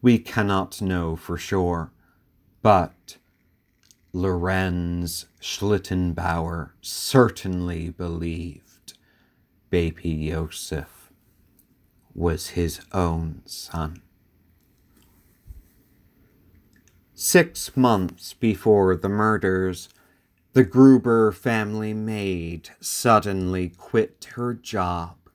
We 0.00 0.18
cannot 0.18 0.80
know 0.80 1.16
for 1.16 1.36
sure, 1.36 1.92
but 2.62 3.18
Lorenz 4.16 5.26
Schlittenbauer 5.42 6.70
certainly 6.80 7.90
believed 7.90 8.94
baby 9.68 10.30
Joseph 10.30 11.12
was 12.14 12.48
his 12.48 12.80
own 12.92 13.42
son. 13.44 14.00
Six 17.12 17.76
months 17.76 18.32
before 18.32 18.96
the 18.96 19.10
murders, 19.10 19.90
the 20.54 20.64
Gruber 20.64 21.30
family 21.30 21.92
maid 21.92 22.70
suddenly 22.80 23.68
quit 23.68 24.28
her 24.36 24.54
job 24.54 25.25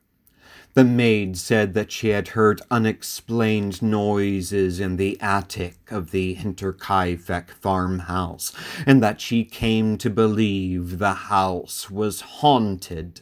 the 0.73 0.83
maid 0.83 1.37
said 1.37 1.73
that 1.73 1.91
she 1.91 2.09
had 2.09 2.29
heard 2.29 2.61
unexplained 2.71 3.81
noises 3.81 4.79
in 4.79 4.95
the 4.95 5.19
attic 5.19 5.91
of 5.91 6.11
the 6.11 6.35
Hinterkaifeck 6.35 7.51
farmhouse, 7.51 8.53
and 8.85 9.03
that 9.03 9.19
she 9.19 9.43
came 9.43 9.97
to 9.97 10.09
believe 10.09 10.97
the 10.97 11.13
house 11.13 11.91
was 11.91 12.21
haunted. 12.21 13.21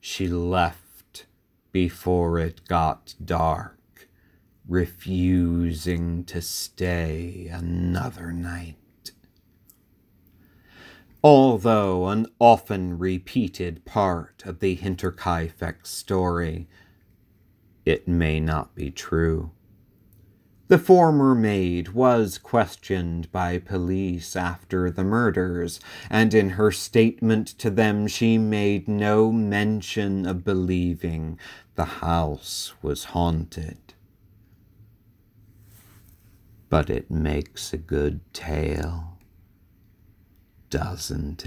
She 0.00 0.28
left 0.28 1.26
before 1.72 2.38
it 2.38 2.66
got 2.68 3.14
dark, 3.22 4.08
refusing 4.66 6.24
to 6.24 6.40
stay 6.40 7.48
another 7.52 8.32
night. 8.32 8.76
Although 11.24 12.08
an 12.08 12.26
often 12.40 12.98
repeated 12.98 13.84
part 13.84 14.42
of 14.44 14.58
the 14.58 14.76
Hinterkaifeck 14.76 15.86
story, 15.86 16.68
it 17.84 18.08
may 18.08 18.40
not 18.40 18.74
be 18.74 18.90
true. 18.90 19.52
The 20.66 20.78
former 20.78 21.34
maid 21.34 21.90
was 21.90 22.38
questioned 22.38 23.30
by 23.30 23.58
police 23.58 24.34
after 24.34 24.90
the 24.90 25.04
murders, 25.04 25.78
and 26.10 26.34
in 26.34 26.50
her 26.50 26.72
statement 26.72 27.46
to 27.58 27.70
them 27.70 28.08
she 28.08 28.36
made 28.36 28.88
no 28.88 29.30
mention 29.30 30.26
of 30.26 30.44
believing 30.44 31.38
the 31.76 31.84
house 31.84 32.72
was 32.82 33.04
haunted. 33.04 33.94
But 36.68 36.90
it 36.90 37.10
makes 37.10 37.72
a 37.72 37.78
good 37.78 38.20
tale 38.32 39.11
doesn't 40.72 41.44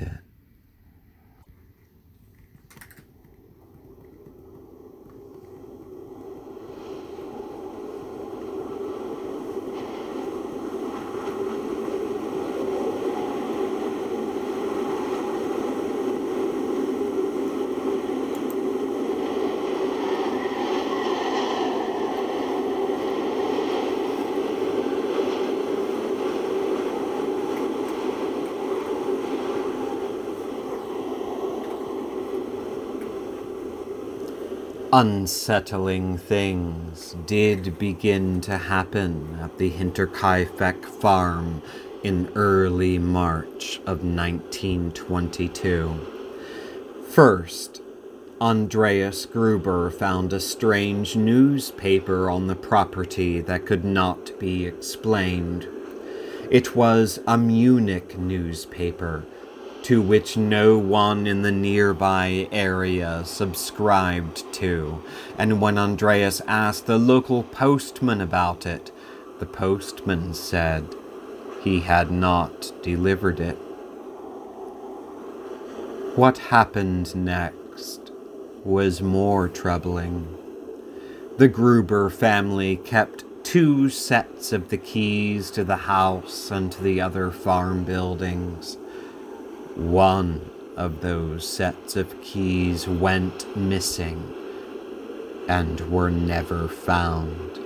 unsettling 34.95 36.17
things 36.17 37.17
did 37.25 37.77
begin 37.77 38.39
to 38.39 38.57
happen 38.57 39.37
at 39.41 39.57
the 39.57 39.69
Hinterkaifeck 39.69 40.85
farm 40.85 41.61
in 42.01 42.31
early 42.33 42.97
March 42.97 43.79
of 43.79 44.05
1922. 44.05 45.99
First, 47.09 47.81
Andreas 48.39 49.25
Gruber 49.25 49.91
found 49.91 50.31
a 50.31 50.39
strange 50.39 51.17
newspaper 51.17 52.29
on 52.29 52.47
the 52.47 52.55
property 52.55 53.41
that 53.41 53.65
could 53.65 53.83
not 53.83 54.39
be 54.39 54.65
explained. 54.65 55.67
It 56.49 56.73
was 56.73 57.19
a 57.27 57.37
Munich 57.37 58.17
newspaper 58.17 59.25
to 59.85 60.01
which 60.01 60.35
no 60.35 60.79
one 60.79 61.27
in 61.27 61.43
the 61.43 61.51
nearby 61.51 62.47
area 62.51 63.21
subscribed 63.23 64.43
to, 64.51 64.99
and 65.37 65.61
when 65.61 65.77
Andreas 65.77 66.41
asked 66.47 66.87
the 66.87 66.97
local 66.97 67.43
postman 67.43 68.19
about 68.19 68.65
it, 68.65 68.91
the 69.37 69.45
postman 69.45 70.33
said 70.33 70.87
he 71.61 71.81
had 71.81 72.09
not 72.09 72.71
delivered 72.81 73.39
it. 73.39 73.57
What 76.15 76.39
happened 76.39 77.15
next 77.15 78.11
was 78.63 79.03
more 79.03 79.47
troubling. 79.47 80.35
The 81.37 81.47
Gruber 81.47 82.09
family 82.09 82.77
kept 82.77 83.23
two 83.43 83.89
sets 83.89 84.51
of 84.51 84.69
the 84.69 84.79
keys 84.79 85.51
to 85.51 85.63
the 85.63 85.77
house 85.77 86.49
and 86.49 86.71
to 86.71 86.81
the 86.81 86.99
other 86.99 87.29
farm 87.29 87.83
buildings. 87.83 88.79
One 89.75 90.49
of 90.77 91.01
those 91.01 91.47
sets 91.47 91.97
of 91.97 92.21
keys 92.21 92.87
went 92.87 93.57
missing 93.57 94.33
and 95.49 95.91
were 95.91 96.09
never 96.09 96.69
found. 96.69 97.59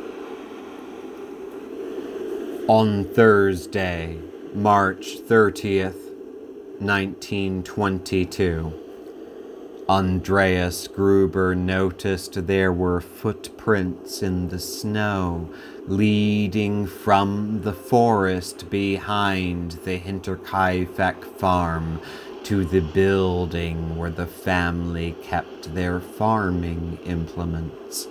On 2.68 3.06
Thursday, 3.06 4.18
March 4.56 5.20
30th, 5.20 6.10
1922, 6.80 8.74
Andreas 9.90 10.88
Gruber 10.88 11.56
noticed 11.56 12.46
there 12.46 12.72
were 12.72 13.02
footprints 13.02 14.22
in 14.22 14.50
the 14.50 14.60
snow 14.60 15.50
leading 15.88 16.86
from 16.86 17.62
the 17.64 17.74
forest 17.74 18.70
behind 18.70 19.72
the 19.86 19.98
Hinterkaifeck 19.98 21.24
farm 21.40 22.00
to 22.44 22.66
the 22.66 22.82
building 22.82 23.98
where 23.98 24.12
the 24.12 24.28
family 24.28 25.16
kept 25.24 25.74
their 25.74 26.00
farming 26.00 27.00
implements. 27.04 28.08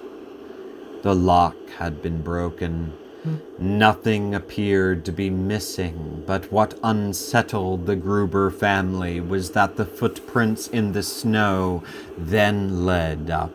The 1.03 1.14
lock 1.14 1.55
had 1.79 2.03
been 2.03 2.23
broken 2.23 2.93
Nothing 3.59 4.35
appeared 4.35 5.05
to 5.05 5.12
be 5.12 5.31
missing, 5.31 6.23
but 6.27 6.53
what 6.53 6.79
unsettled 6.83 7.87
the 7.87 7.97
Gruber 7.97 8.51
family 8.51 9.21
was 9.21 9.51
that 9.51 9.77
the 9.77 9.85
footprints 9.85 10.69
in 10.69 10.93
the 10.93 11.03
snow 11.03 11.83
then 12.17 12.85
led 12.87 13.31
up 13.31 13.53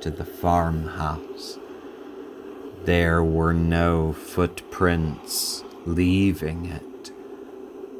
to 0.00 0.10
the 0.10 0.24
farmhouse. 0.24 1.58
There 2.84 3.22
were 3.22 3.52
no 3.52 4.12
footprints 4.12 5.64
leaving 5.84 6.66
it, 6.66 7.12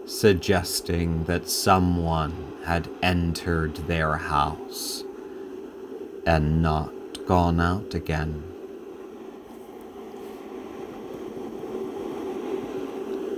suggesting 0.06 1.24
that 1.24 1.48
someone 1.48 2.54
had 2.64 2.88
entered 3.02 3.76
their 3.76 4.16
house 4.16 5.04
and 6.26 6.62
not 6.62 7.26
gone 7.26 7.60
out 7.60 7.94
again. 7.94 8.49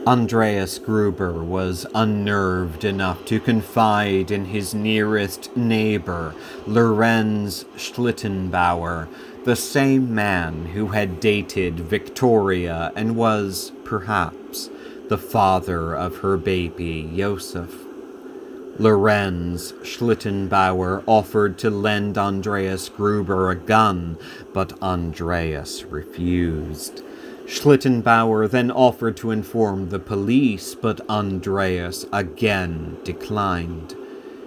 Andreas 0.05 0.81
Gruber 0.81 1.45
was 1.45 1.87
unnerved 1.95 2.83
enough 2.83 3.25
to 3.27 3.39
confide 3.39 4.33
in 4.33 4.47
his 4.47 4.75
nearest 4.75 5.57
neighbor, 5.57 6.35
Lorenz 6.67 7.65
Schlittenbauer, 7.77 9.07
the 9.45 9.55
same 9.55 10.13
man 10.13 10.67
who 10.67 10.89
had 10.89 11.21
dated 11.21 11.79
Victoria 11.79 12.91
and 12.97 13.15
was, 13.15 13.71
perhaps, 13.85 14.71
the 15.09 15.19
father 15.19 15.95
of 15.95 16.17
her 16.17 16.37
baby, 16.37 17.09
Joseph. 17.17 17.87
Lorenz 18.81 19.71
Schlittenbauer 19.85 21.05
offered 21.07 21.59
to 21.59 21.71
lend 21.71 22.19
Andreas 22.19 22.89
Gruber 22.89 23.51
a 23.51 23.55
gun, 23.55 24.19
but 24.53 24.83
Andreas 24.83 25.85
refused. 25.85 27.03
Schlittenbauer 27.53 28.49
then 28.49 28.71
offered 28.71 29.15
to 29.19 29.31
inform 29.31 29.91
the 29.91 29.99
police, 29.99 30.75
but 30.75 31.07
Andreas 31.07 32.07
again 32.11 32.97
declined. 33.05 33.95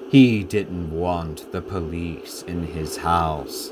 He 0.09 0.43
didn't 0.43 0.91
want 0.91 1.51
the 1.51 1.61
police 1.61 2.41
in 2.47 2.65
his 2.65 2.97
house. 2.97 3.71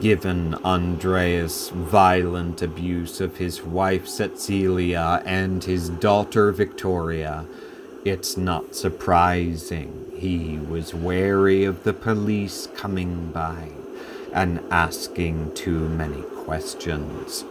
Given 0.00 0.54
Andreas' 0.64 1.70
violent 1.70 2.62
abuse 2.62 3.20
of 3.20 3.36
his 3.38 3.62
wife 3.64 4.06
Cecilia 4.06 5.22
and 5.26 5.64
his 5.64 5.88
daughter 5.90 6.52
Victoria, 6.52 7.46
it's 8.04 8.36
not 8.36 8.76
surprising 8.76 10.12
he 10.16 10.56
was 10.56 10.94
wary 10.94 11.64
of 11.64 11.82
the 11.82 11.92
police 11.92 12.68
coming 12.76 13.32
by 13.32 13.70
and 14.32 14.60
asking 14.70 15.52
too 15.54 15.88
many 15.88 16.22
questions. 16.44 17.44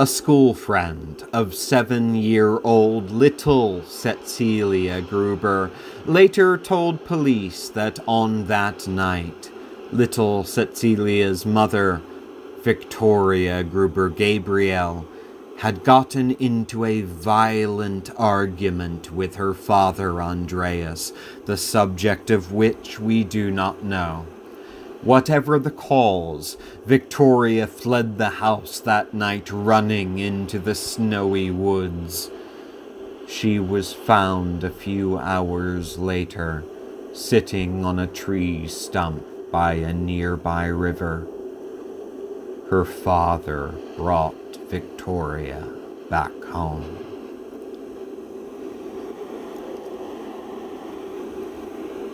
A 0.00 0.06
school 0.06 0.54
friend 0.54 1.24
of 1.30 1.54
seven 1.54 2.14
year 2.14 2.58
old 2.64 3.10
little 3.10 3.82
Cecilia 3.82 5.02
Gruber 5.02 5.70
later 6.06 6.56
told 6.56 7.04
police 7.04 7.68
that 7.68 7.98
on 8.08 8.46
that 8.46 8.88
night, 8.88 9.50
little 9.92 10.42
Cecilia's 10.42 11.44
mother, 11.44 12.00
Victoria 12.62 13.62
Gruber 13.62 14.08
Gabriel, 14.08 15.06
had 15.58 15.84
gotten 15.84 16.30
into 16.30 16.86
a 16.86 17.02
violent 17.02 18.10
argument 18.16 19.12
with 19.12 19.34
her 19.34 19.52
father 19.52 20.22
Andreas, 20.22 21.12
the 21.44 21.58
subject 21.58 22.30
of 22.30 22.52
which 22.52 22.98
we 22.98 23.22
do 23.22 23.50
not 23.50 23.84
know. 23.84 24.24
Whatever 25.02 25.58
the 25.58 25.70
cause, 25.70 26.58
Victoria 26.84 27.66
fled 27.66 28.18
the 28.18 28.28
house 28.28 28.80
that 28.80 29.14
night 29.14 29.50
running 29.50 30.18
into 30.18 30.58
the 30.58 30.74
snowy 30.74 31.50
woods. 31.50 32.30
She 33.26 33.58
was 33.58 33.94
found 33.94 34.62
a 34.62 34.70
few 34.70 35.16
hours 35.16 35.98
later, 35.98 36.64
sitting 37.14 37.82
on 37.82 37.98
a 37.98 38.06
tree 38.06 38.68
stump 38.68 39.24
by 39.50 39.74
a 39.74 39.94
nearby 39.94 40.66
river. 40.66 41.26
Her 42.68 42.84
father 42.84 43.74
brought 43.96 44.56
Victoria 44.68 45.66
back 46.10 46.44
home. 46.44 46.98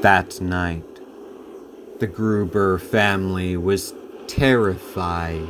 That 0.03 0.40
night, 0.40 0.95
the 1.98 2.06
Gruber 2.06 2.78
family 2.78 3.56
was 3.56 3.94
terrified 4.26 5.46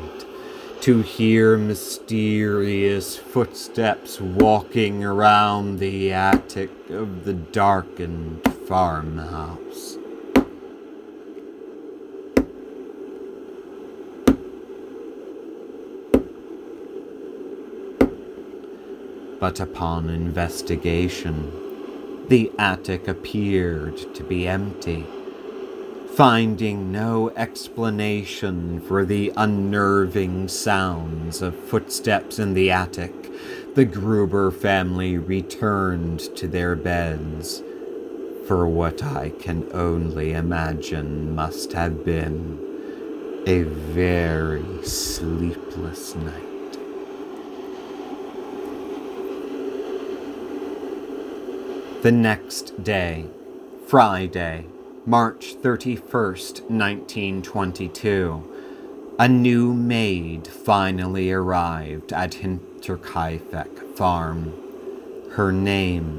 to 0.80 1.02
hear 1.02 1.56
mysterious 1.56 3.16
footsteps 3.16 4.20
walking 4.20 5.02
around 5.02 5.80
the 5.80 6.12
attic 6.12 6.70
of 6.90 7.24
the 7.24 7.32
darkened 7.32 8.44
farmhouse. 8.68 9.98
But 19.40 19.58
upon 19.58 20.10
investigation, 20.10 21.50
the 22.28 22.52
attic 22.56 23.08
appeared 23.08 24.14
to 24.14 24.22
be 24.22 24.46
empty. 24.46 25.06
Finding 26.16 26.90
no 26.90 27.28
explanation 27.36 28.80
for 28.80 29.04
the 29.04 29.30
unnerving 29.36 30.48
sounds 30.48 31.42
of 31.42 31.54
footsteps 31.54 32.38
in 32.38 32.54
the 32.54 32.70
attic, 32.70 33.12
the 33.74 33.84
Gruber 33.84 34.50
family 34.50 35.18
returned 35.18 36.20
to 36.34 36.48
their 36.48 36.74
beds 36.74 37.62
for 38.46 38.66
what 38.66 39.02
I 39.02 39.28
can 39.28 39.68
only 39.74 40.32
imagine 40.32 41.34
must 41.34 41.74
have 41.74 42.02
been 42.02 43.44
a 43.46 43.64
very 43.64 44.82
sleepless 44.86 46.14
night. 46.14 46.78
The 52.00 52.12
next 52.12 52.82
day, 52.82 53.26
Friday, 53.86 54.64
March 55.08 55.54
31st, 55.62 56.68
1922, 56.68 59.14
a 59.20 59.28
new 59.28 59.72
maid 59.72 60.48
finally 60.48 61.30
arrived 61.30 62.12
at 62.12 62.32
Hinterkaifeck 62.32 63.96
farm. 63.96 64.52
Her 65.34 65.52
name 65.52 66.18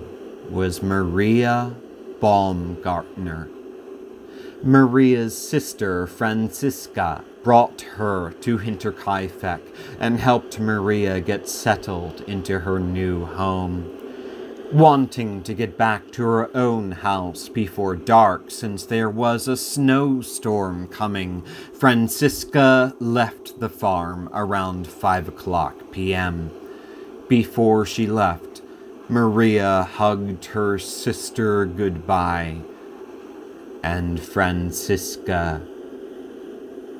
was 0.49 0.81
Maria 0.81 1.75
Baumgartner. 2.21 3.49
Maria's 4.63 5.37
sister, 5.37 6.07
Franziska, 6.07 7.25
brought 7.43 7.81
her 7.81 8.31
to 8.39 8.57
Hinterkaifeck 8.57 9.59
and 9.99 10.21
helped 10.21 10.61
Maria 10.61 11.19
get 11.19 11.49
settled 11.49 12.21
into 12.21 12.59
her 12.59 12.79
new 12.79 13.25
home. 13.25 13.96
Wanting 14.73 15.43
to 15.43 15.53
get 15.53 15.77
back 15.77 16.11
to 16.11 16.23
her 16.23 16.55
own 16.55 16.91
house 16.91 17.47
before 17.47 17.95
dark 17.95 18.51
since 18.51 18.85
there 18.85 19.09
was 19.09 19.47
a 19.47 19.55
snowstorm 19.55 20.87
coming, 20.87 21.43
Franziska 21.73 22.93
left 22.99 23.61
the 23.61 23.69
farm 23.69 24.29
around 24.33 24.85
5 24.85 25.29
o'clock 25.29 25.91
p.m. 25.91 26.51
Before 27.29 27.85
she 27.85 28.07
left, 28.07 28.61
Maria 29.07 29.83
hugged 29.83 30.45
her 30.45 30.77
sister 30.77 31.65
goodbye 31.65 32.57
and 33.83 34.19
Franziska 34.19 35.61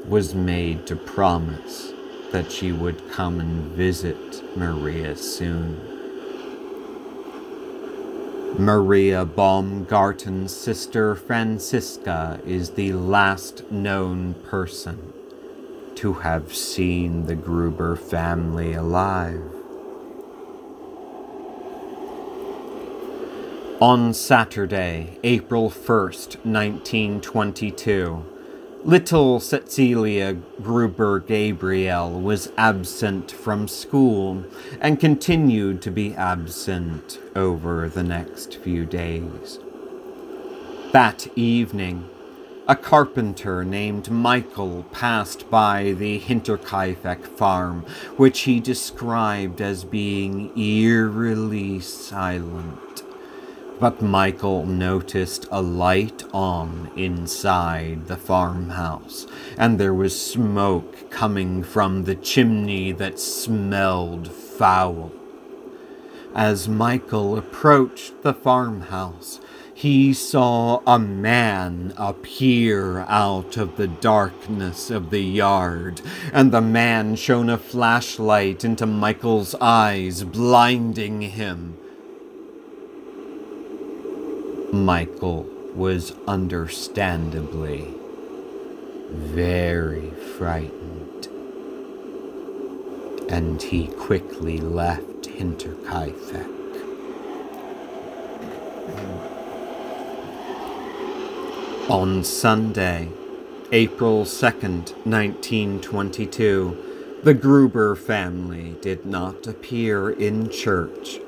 was 0.08 0.34
made 0.34 0.88
to 0.88 0.96
promise 0.96 1.92
that 2.32 2.50
she 2.50 2.72
would 2.72 3.12
come 3.12 3.42
and 3.42 3.72
visit 3.74 4.58
Maria 4.58 5.18
soon. 5.18 5.87
Maria 8.60 9.24
Baumgartner's 9.24 10.56
sister 10.56 11.14
Franziska 11.14 12.42
is 12.44 12.72
the 12.72 12.92
last 12.92 13.72
known 13.72 14.34
person 14.34 15.14
to 15.94 16.14
have 16.14 16.56
seen 16.56 17.28
the 17.28 17.36
Gruber 17.36 17.96
family 17.96 18.74
alive. 18.74 19.44
On 23.80 24.12
Saturday, 24.12 25.20
April 25.24 25.70
1st, 25.70 26.44
1922, 26.44 28.37
little 28.88 29.38
Cecilia 29.42 30.34
Gruber 30.62 31.20
Gabriel 31.20 32.22
was 32.22 32.54
absent 32.58 33.30
from 33.30 33.68
school 33.68 34.46
and 34.80 34.98
continued 34.98 35.82
to 35.82 35.92
be 35.92 36.16
absent 36.16 37.20
over 37.36 37.90
the 37.90 38.02
next 38.02 38.56
few 38.60 38.86
days. 38.86 39.60
That 40.94 41.28
evening, 41.36 42.08
a 42.66 42.78
carpenter 42.78 43.66
named 43.66 44.10
Michael 44.10 44.84
passed 44.94 45.50
by 45.50 45.92
the 45.92 46.22
Hinterkaifeck 46.22 47.26
farm, 47.26 47.82
which 48.16 48.40
he 48.42 48.62
described 48.62 49.60
as 49.60 49.84
being 49.84 50.58
eerily 50.58 51.82
silent. 51.82 52.87
But 53.80 54.02
Michael 54.02 54.66
noticed 54.66 55.46
a 55.52 55.62
light 55.62 56.24
on 56.34 56.90
inside 56.96 58.08
the 58.08 58.18
farmhouse, 58.18 59.28
and 59.56 59.80
there 59.80 59.94
was 59.94 60.20
smoke 60.20 61.12
coming 61.12 61.64
from 61.64 62.06
the 62.06 62.16
chimney 62.16 62.92
that 62.94 63.20
smelled 63.20 64.30
foul. 64.32 65.12
As 66.34 66.68
Michael 66.68 67.38
approached 67.38 68.24
the 68.24 68.34
farmhouse, 68.34 69.40
he 69.76 70.12
saw 70.12 70.82
a 70.88 70.98
man 70.98 71.94
appear 71.98 73.02
out 73.02 73.58
of 73.58 73.78
the 73.78 73.88
darkness 73.88 74.90
of 74.90 75.12
the 75.12 75.22
yard, 75.22 76.02
and 76.34 76.52
the 76.52 76.62
man 76.62 77.16
shone 77.16 77.48
a 77.48 77.60
flashlight 77.60 78.66
into 78.66 78.88
Michael's 78.88 79.54
eyes, 79.62 80.24
blinding 80.24 81.22
him. 81.22 81.78
Michael 84.74 85.48
was 85.76 86.14
understandably 86.28 87.88
very 89.10 90.10
frightened, 90.38 91.30
and 93.30 93.62
he 93.62 93.88
quickly 93.88 94.58
left 94.58 95.24
Hinterkaifeck. 95.24 96.52
On 101.90 102.22
Sunday, 102.26 103.08
April 103.72 104.26
2nd, 104.26 104.94
1922, 105.06 107.20
the 107.24 107.34
Gruber 107.34 107.96
family 107.96 108.76
did 108.82 109.06
not 109.06 109.48
appear 109.48 110.10
in 110.10 110.50
church 110.50 111.22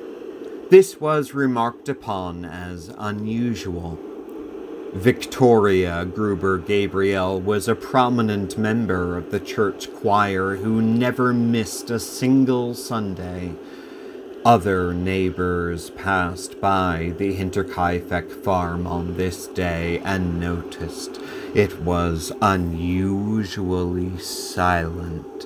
this 0.70 1.02
was 1.02 1.34
remarked 1.34 1.90
upon 1.90 2.46
as 2.46 2.94
unusual. 3.00 3.98
Victoria 4.94 6.06
Gruber 6.06 6.60
Gabriel 6.60 7.42
was 7.42 7.68
a 7.68 7.76
prominent 7.76 8.58
member 8.58 9.18
of 9.18 9.32
the 9.32 9.40
church 9.40 9.92
choir 9.96 10.58
who 10.58 10.82
never 10.82 11.34
missed 11.34 11.90
a 11.90 12.00
single 12.00 12.76
Sunday. 12.76 13.56
Other 14.46 14.94
neighbors 14.94 15.90
passed 15.92 16.62
by 16.62 17.14
the 17.18 17.36
Hinterkaifeck 17.36 18.32
farm 18.44 18.86
on 18.86 19.18
this 19.18 19.48
day 19.48 20.00
and 20.00 20.40
noticed 20.40 21.20
it 21.56 21.82
was 21.82 22.32
unusually 22.42 24.18
silent, 24.20 25.46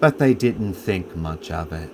but 0.00 0.18
they 0.18 0.32
didn't 0.32 0.74
think 0.74 1.16
much 1.16 1.50
of 1.50 1.72
it. 1.72 1.90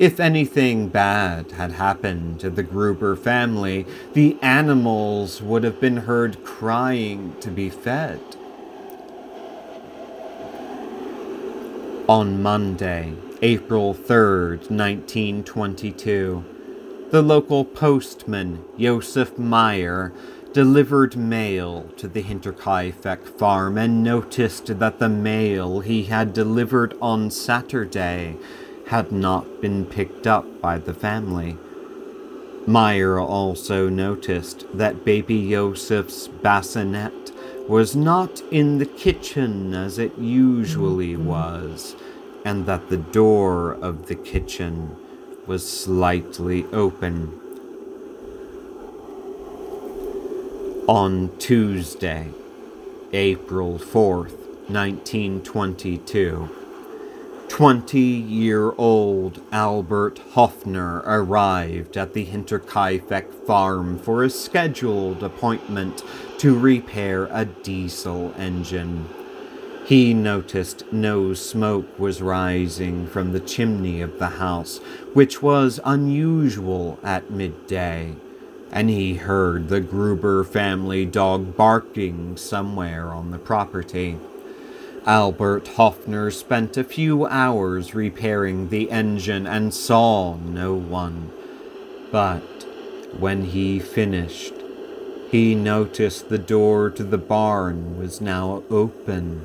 If 0.00 0.18
anything 0.18 0.88
bad 0.88 1.52
had 1.52 1.72
happened 1.72 2.40
to 2.40 2.48
the 2.48 2.62
Gruber 2.62 3.16
family, 3.16 3.84
the 4.14 4.38
animals 4.40 5.42
would 5.42 5.62
have 5.62 5.78
been 5.78 5.98
heard 5.98 6.42
crying 6.42 7.36
to 7.40 7.50
be 7.50 7.68
fed. 7.68 8.18
On 12.08 12.42
Monday, 12.42 13.12
April 13.42 13.92
3rd, 13.92 14.70
1922, 14.70 16.44
the 17.10 17.20
local 17.20 17.66
postman, 17.66 18.64
Josef 18.78 19.36
Meyer, 19.36 20.14
delivered 20.54 21.14
mail 21.14 21.90
to 21.98 22.08
the 22.08 22.22
Hinterkaifeck 22.22 23.38
farm 23.38 23.76
and 23.76 24.02
noticed 24.02 24.78
that 24.78 24.98
the 24.98 25.10
mail 25.10 25.80
he 25.80 26.04
had 26.04 26.32
delivered 26.32 26.96
on 27.02 27.30
Saturday 27.30 28.38
had 28.90 29.12
not 29.12 29.60
been 29.60 29.86
picked 29.86 30.26
up 30.26 30.44
by 30.60 30.76
the 30.76 30.92
family. 30.92 31.56
Meyer 32.66 33.20
also 33.20 33.88
noticed 33.88 34.66
that 34.74 35.04
baby 35.04 35.48
Joseph's 35.48 36.26
bassinet 36.26 37.30
was 37.68 37.94
not 37.94 38.40
in 38.50 38.78
the 38.78 38.86
kitchen 38.86 39.74
as 39.74 39.96
it 39.96 40.18
usually 40.18 41.14
was, 41.14 41.94
and 42.44 42.66
that 42.66 42.88
the 42.88 42.96
door 42.96 43.74
of 43.74 44.08
the 44.08 44.16
kitchen 44.16 44.96
was 45.46 45.62
slightly 45.70 46.64
open. 46.72 47.32
On 50.88 51.30
Tuesday, 51.38 52.32
April 53.12 53.78
4th, 53.78 54.36
1922, 54.68 56.59
20 57.50 57.98
year 57.98 58.72
old 58.78 59.42
Albert 59.50 60.20
Hoffner 60.32 61.02
arrived 61.04 61.96
at 61.96 62.14
the 62.14 62.24
Hinterkaifeck 62.24 63.34
farm 63.44 63.98
for 63.98 64.22
a 64.22 64.30
scheduled 64.30 65.24
appointment 65.24 66.04
to 66.38 66.56
repair 66.56 67.28
a 67.32 67.44
diesel 67.44 68.32
engine. 68.38 69.08
He 69.84 70.14
noticed 70.14 70.84
no 70.92 71.34
smoke 71.34 71.98
was 71.98 72.22
rising 72.22 73.08
from 73.08 73.32
the 73.32 73.40
chimney 73.40 74.00
of 74.00 74.20
the 74.20 74.28
house, 74.28 74.78
which 75.12 75.42
was 75.42 75.80
unusual 75.84 77.00
at 77.02 77.32
midday, 77.32 78.14
and 78.70 78.88
he 78.88 79.14
heard 79.14 79.68
the 79.68 79.80
Gruber 79.80 80.44
family 80.44 81.04
dog 81.04 81.56
barking 81.56 82.36
somewhere 82.36 83.08
on 83.08 83.32
the 83.32 83.38
property. 83.38 84.16
Albert 85.06 85.66
Hoffner 85.68 86.30
spent 86.30 86.76
a 86.76 86.84
few 86.84 87.26
hours 87.26 87.94
repairing 87.94 88.68
the 88.68 88.90
engine 88.90 89.46
and 89.46 89.72
saw 89.72 90.36
no 90.36 90.74
one. 90.74 91.30
But 92.12 92.66
when 93.18 93.44
he 93.46 93.78
finished, 93.78 94.52
he 95.30 95.54
noticed 95.54 96.28
the 96.28 96.38
door 96.38 96.90
to 96.90 97.02
the 97.02 97.18
barn 97.18 97.98
was 97.98 98.20
now 98.20 98.62
open, 98.68 99.42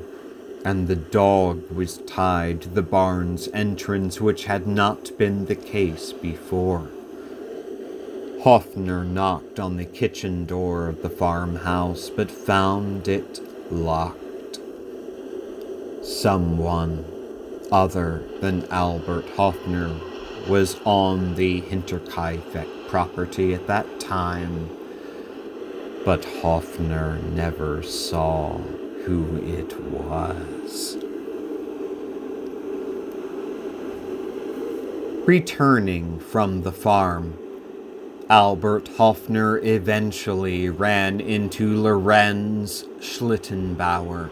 and 0.62 0.88
the 0.88 0.96
dog 0.96 1.70
was 1.70 1.98
tied 1.98 2.60
to 2.62 2.68
the 2.68 2.82
barn's 2.82 3.48
entrance, 3.54 4.20
which 4.20 4.44
had 4.44 4.66
not 4.66 5.16
been 5.16 5.46
the 5.46 5.54
case 5.54 6.12
before. 6.12 6.90
Hoffner 8.42 9.04
knocked 9.04 9.58
on 9.58 9.76
the 9.76 9.86
kitchen 9.86 10.44
door 10.44 10.86
of 10.86 11.00
the 11.00 11.10
farmhouse, 11.10 12.10
but 12.10 12.30
found 12.30 13.08
it 13.08 13.40
locked. 13.72 14.25
Someone 16.06 17.04
other 17.72 18.22
than 18.40 18.64
Albert 18.70 19.28
Hoffner 19.30 19.92
was 20.48 20.78
on 20.84 21.34
the 21.34 21.62
Hinterkaifeck 21.62 22.86
property 22.86 23.54
at 23.54 23.66
that 23.66 23.98
time, 23.98 24.70
but 26.04 26.24
Hoffner 26.42 27.18
never 27.34 27.82
saw 27.82 28.56
who 29.04 29.36
it 29.38 29.80
was. 29.80 30.96
Returning 35.26 36.20
from 36.20 36.62
the 36.62 36.70
farm, 36.70 37.36
Albert 38.30 38.86
Hoffner 38.96 39.58
eventually 39.58 40.70
ran 40.70 41.20
into 41.20 41.76
Lorenz 41.76 42.84
Schlittenbauer, 43.00 44.30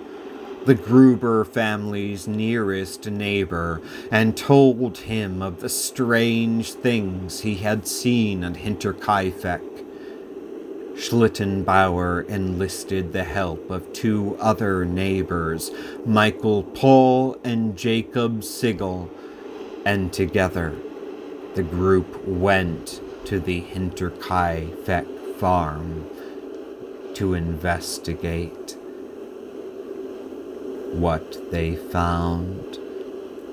the 0.67 0.75
Gruber 0.75 1.45
family's 1.45 2.27
nearest 2.27 3.11
neighbor, 3.11 3.83
and 4.11 4.37
told 4.37 4.99
him 4.99 5.43
of 5.43 5.61
the 5.61 5.69
strange 5.69 6.73
things 6.73 7.41
he 7.41 7.57
had 7.57 7.87
seen 7.87 8.43
at 8.43 8.55
Hinterkaifeck. 8.55 9.61
Schlittenbauer 10.95 12.27
enlisted 12.29 13.13
the 13.13 13.25
help 13.25 13.69
of 13.71 13.93
two 13.93 14.37
other 14.41 14.85
neighbors, 14.85 15.71
Michael 16.07 16.63
Paul 16.63 17.37
and 17.45 17.77
Jacob 17.77 18.45
Sigel, 18.45 19.11
and 19.85 20.13
together 20.13 20.75
the 21.55 21.63
group 21.63 22.27
went 22.27 23.01
to 23.27 23.41
the 23.41 23.63
Hinterkaifeck 23.63 25.35
farm 25.37 26.09
to 27.15 27.35
investigate. 27.35 28.77
What 30.95 31.51
they 31.51 31.75
found 31.75 32.79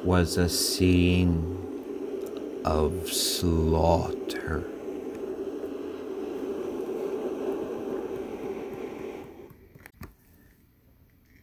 was 0.06 0.38
a 0.38 0.47
scene 0.47 2.62
of 2.63 3.12
slaughter. 3.12 4.63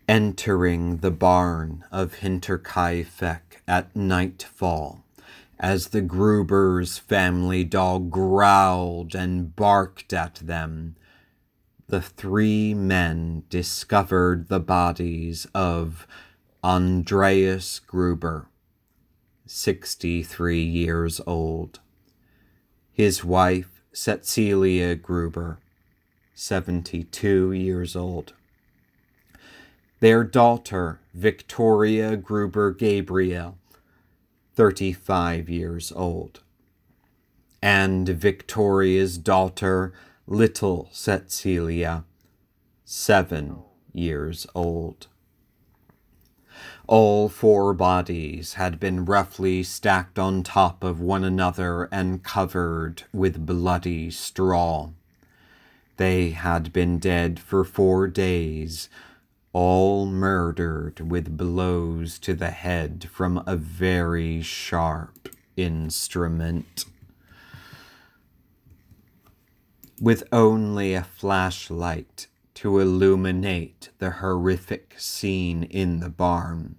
Entering 0.09 0.99
the 0.99 1.11
barn 1.11 1.85
of 1.91 2.21
Hinterkaifeck 2.21 3.41
at 3.67 3.97
nightfall, 3.97 5.03
as 5.59 5.89
the 5.89 6.01
Gruber's 6.01 6.99
family 6.99 7.65
dog 7.65 8.13
growled 8.13 9.17
and 9.17 9.57
barked 9.57 10.13
at 10.13 10.37
them. 10.37 10.95
The 11.89 12.03
three 12.03 12.75
men 12.75 13.45
discovered 13.49 14.49
the 14.49 14.61
bodies 14.61 15.47
of 15.55 16.07
Andreas 16.63 17.79
Gruber, 17.79 18.47
63 19.47 20.61
years 20.61 21.19
old, 21.27 21.81
his 22.93 23.25
wife 23.25 23.83
Cecilia 23.95 24.97
Gruber, 24.97 25.61
72 26.35 27.53
years 27.53 27.97
old, 27.97 28.35
their 30.01 30.25
daughter 30.25 31.01
Victoria 31.15 32.19
Gruber 32.19 32.71
Gabriel, 32.71 33.57
35 34.55 35.49
years 35.49 35.91
old. 35.97 36.41
And 37.63 38.07
Victoria's 38.11 39.17
daughter, 39.17 39.95
little 40.29 40.91
Cecilia, 40.93 42.05
seven 42.85 43.63
years 43.95 44.47
old. 44.55 45.07
All 46.87 47.31
four 47.31 47.73
bodies 47.73 48.55
had 48.55 48.79
been 48.79 49.07
roughly 49.07 49.63
stacked 49.63 50.19
on 50.19 50.43
top 50.43 50.85
of 50.85 51.01
one 51.01 51.25
another 51.25 51.89
and 51.91 52.23
covered 52.23 53.05
with 53.13 53.47
bloody 53.47 54.11
straw. 54.11 54.91
They 55.97 56.31
had 56.31 56.73
been 56.75 56.99
dead 56.99 57.41
for 57.41 57.65
four 57.65 58.07
days 58.07 58.89
all 59.55 60.05
murdered 60.05 61.01
with 61.11 61.39
blows 61.39 62.19
to 62.19 62.35
the 62.35 62.51
head 62.51 63.09
from 63.11 63.43
a 63.47 63.57
very 63.57 64.43
sharp 64.43 65.31
instrument. 65.57 66.85
With 70.01 70.23
only 70.31 70.95
a 70.95 71.03
flashlight 71.03 72.29
to 72.55 72.79
illuminate 72.79 73.89
the 73.99 74.11
horrific 74.11 74.95
scene 74.97 75.65
in 75.65 75.99
the 75.99 76.09
barn, 76.09 76.77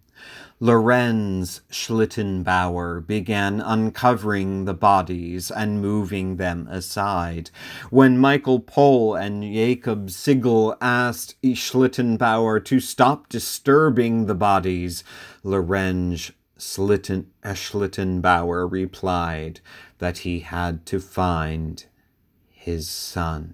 Lorenz 0.61 1.59
Schlittenbauer 1.69 3.05
began 3.05 3.59
uncovering 3.59 4.63
the 4.63 4.73
bodies 4.73 5.51
and 5.51 5.81
moving 5.81 6.37
them 6.37 6.65
aside. 6.69 7.51
When 7.89 8.17
Michael 8.17 8.61
Pohl 8.61 9.15
and 9.15 9.43
Jacob 9.43 10.11
Sigel 10.11 10.77
asked 10.79 11.35
Schlittenbauer 11.43 12.63
to 12.63 12.79
stop 12.79 13.27
disturbing 13.27 14.27
the 14.27 14.35
bodies, 14.35 15.03
Lorenz 15.43 16.31
Schlitten, 16.57 17.25
Schlittenbauer 17.43 18.69
replied 18.71 19.59
that 19.97 20.19
he 20.19 20.39
had 20.39 20.85
to 20.85 21.01
find 21.01 21.85
his 22.59 22.89
son 22.89 23.53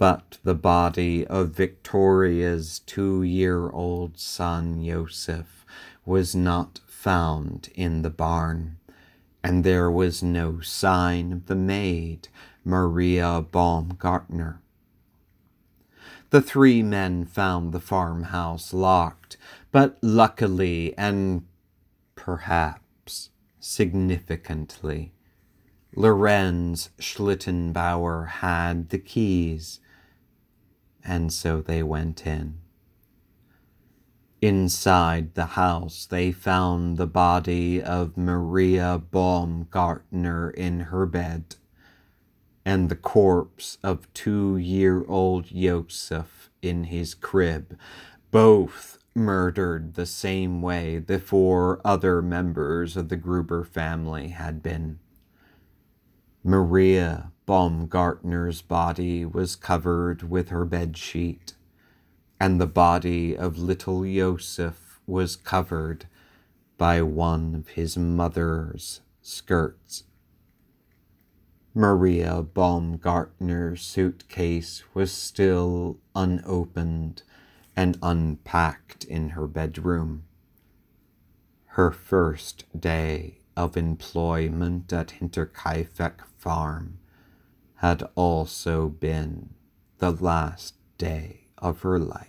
but 0.00 0.38
the 0.44 0.54
body 0.54 1.26
of 1.26 1.50
Victoria's 1.50 2.78
two 2.86 3.22
year 3.22 3.68
old 3.68 4.18
son, 4.18 4.82
Joseph, 4.82 5.66
was 6.06 6.34
not 6.34 6.80
found 6.86 7.68
in 7.74 8.00
the 8.00 8.08
barn, 8.08 8.78
and 9.44 9.62
there 9.62 9.90
was 9.90 10.22
no 10.22 10.60
sign 10.60 11.34
of 11.34 11.46
the 11.48 11.54
maid, 11.54 12.28
Maria 12.64 13.42
Baumgartner. 13.42 14.62
The 16.30 16.40
three 16.40 16.82
men 16.82 17.26
found 17.26 17.74
the 17.74 17.78
farmhouse 17.78 18.72
locked, 18.72 19.36
but 19.70 19.98
luckily 20.00 20.96
and 20.96 21.44
perhaps 22.14 23.28
significantly, 23.58 25.12
Lorenz 26.00 26.88
Schlittenbauer 26.98 28.26
had 28.26 28.88
the 28.88 28.96
keys 28.96 29.80
and 31.04 31.30
so 31.30 31.60
they 31.60 31.82
went 31.82 32.26
in. 32.26 32.58
Inside 34.40 35.34
the 35.34 35.44
house, 35.44 36.06
they 36.06 36.32
found 36.32 36.96
the 36.96 37.06
body 37.06 37.82
of 37.82 38.16
Maria 38.16 39.02
Baumgartner 39.10 40.48
in 40.52 40.80
her 40.80 41.04
bed, 41.04 41.56
and 42.64 42.88
the 42.88 42.96
corpse 42.96 43.76
of 43.82 44.10
two 44.14 44.56
year 44.56 45.04
old 45.06 45.48
Joseph 45.54 46.48
in 46.62 46.84
his 46.84 47.12
crib, 47.12 47.78
both 48.30 48.96
murdered 49.14 49.92
the 49.96 50.06
same 50.06 50.62
way 50.62 50.96
the 50.96 51.18
four 51.18 51.78
other 51.84 52.22
members 52.22 52.96
of 52.96 53.10
the 53.10 53.16
Gruber 53.16 53.64
family 53.64 54.28
had 54.28 54.62
been. 54.62 54.98
Maria 56.42 57.32
Baumgartner's 57.44 58.62
body 58.62 59.26
was 59.26 59.56
covered 59.56 60.22
with 60.22 60.48
her 60.48 60.64
bed 60.64 60.96
sheet, 60.96 61.54
and 62.40 62.58
the 62.58 62.66
body 62.66 63.36
of 63.36 63.58
little 63.58 64.04
Joseph 64.04 65.00
was 65.06 65.36
covered 65.36 66.06
by 66.78 67.02
one 67.02 67.54
of 67.54 67.68
his 67.68 67.98
mother's 67.98 69.02
skirts. 69.20 70.04
Maria 71.74 72.42
Baumgartner's 72.42 73.82
suitcase 73.82 74.82
was 74.94 75.12
still 75.12 75.98
unopened 76.16 77.22
and 77.76 77.98
unpacked 78.02 79.04
in 79.04 79.30
her 79.30 79.46
bedroom. 79.46 80.24
Her 81.66 81.90
first 81.90 82.64
day 82.78 83.39
of 83.60 83.76
employment 83.76 84.90
at 84.90 85.08
Hinterkaifeck 85.20 86.22
Farm 86.38 86.98
had 87.76 88.02
also 88.14 88.88
been 88.88 89.50
the 89.98 90.10
last 90.10 90.76
day 90.96 91.48
of 91.58 91.82
her 91.82 91.98
life. 91.98 92.26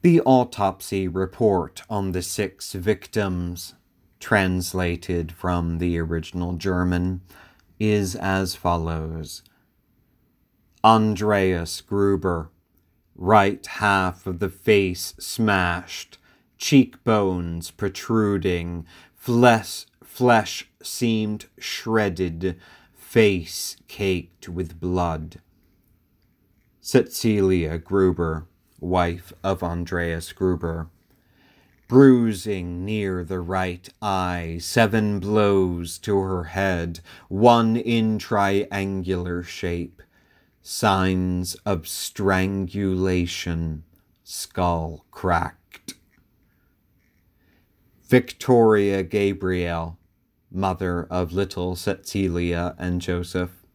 The 0.00 0.22
autopsy 0.22 1.06
report 1.06 1.82
on 1.90 2.12
the 2.12 2.22
six 2.22 2.72
victims, 2.72 3.74
translated 4.20 5.32
from 5.32 5.78
the 5.78 5.98
original 5.98 6.54
German, 6.54 7.20
is 7.78 8.14
as 8.16 8.54
follows 8.54 9.42
Andreas 10.82 11.82
Gruber, 11.82 12.50
right 13.14 13.64
half 13.66 14.26
of 14.26 14.38
the 14.38 14.48
face 14.48 15.14
smashed, 15.18 16.18
cheekbones 16.58 17.70
protruding, 17.70 18.86
flesh 19.14 19.86
Flesh 20.14 20.70
seemed 20.80 21.46
shredded, 21.58 22.56
face 22.94 23.76
caked 23.88 24.48
with 24.48 24.78
blood. 24.78 25.40
Cecilia 26.80 27.78
Gruber, 27.78 28.46
wife 28.78 29.32
of 29.42 29.64
Andreas 29.64 30.32
Gruber, 30.32 30.88
bruising 31.88 32.84
near 32.84 33.24
the 33.24 33.40
right 33.40 33.88
eye, 34.00 34.58
seven 34.60 35.18
blows 35.18 35.98
to 35.98 36.16
her 36.16 36.44
head, 36.44 37.00
one 37.28 37.74
in 37.76 38.20
triangular 38.20 39.42
shape, 39.42 40.00
signs 40.62 41.56
of 41.66 41.88
strangulation, 41.88 43.82
skull 44.22 45.04
cracked. 45.10 45.63
Victoria 48.14 49.02
Gabriel, 49.02 49.98
mother 50.48 51.04
of 51.10 51.32
little 51.32 51.74
Cecilia 51.74 52.76
and 52.78 53.00
Joseph. 53.00 53.66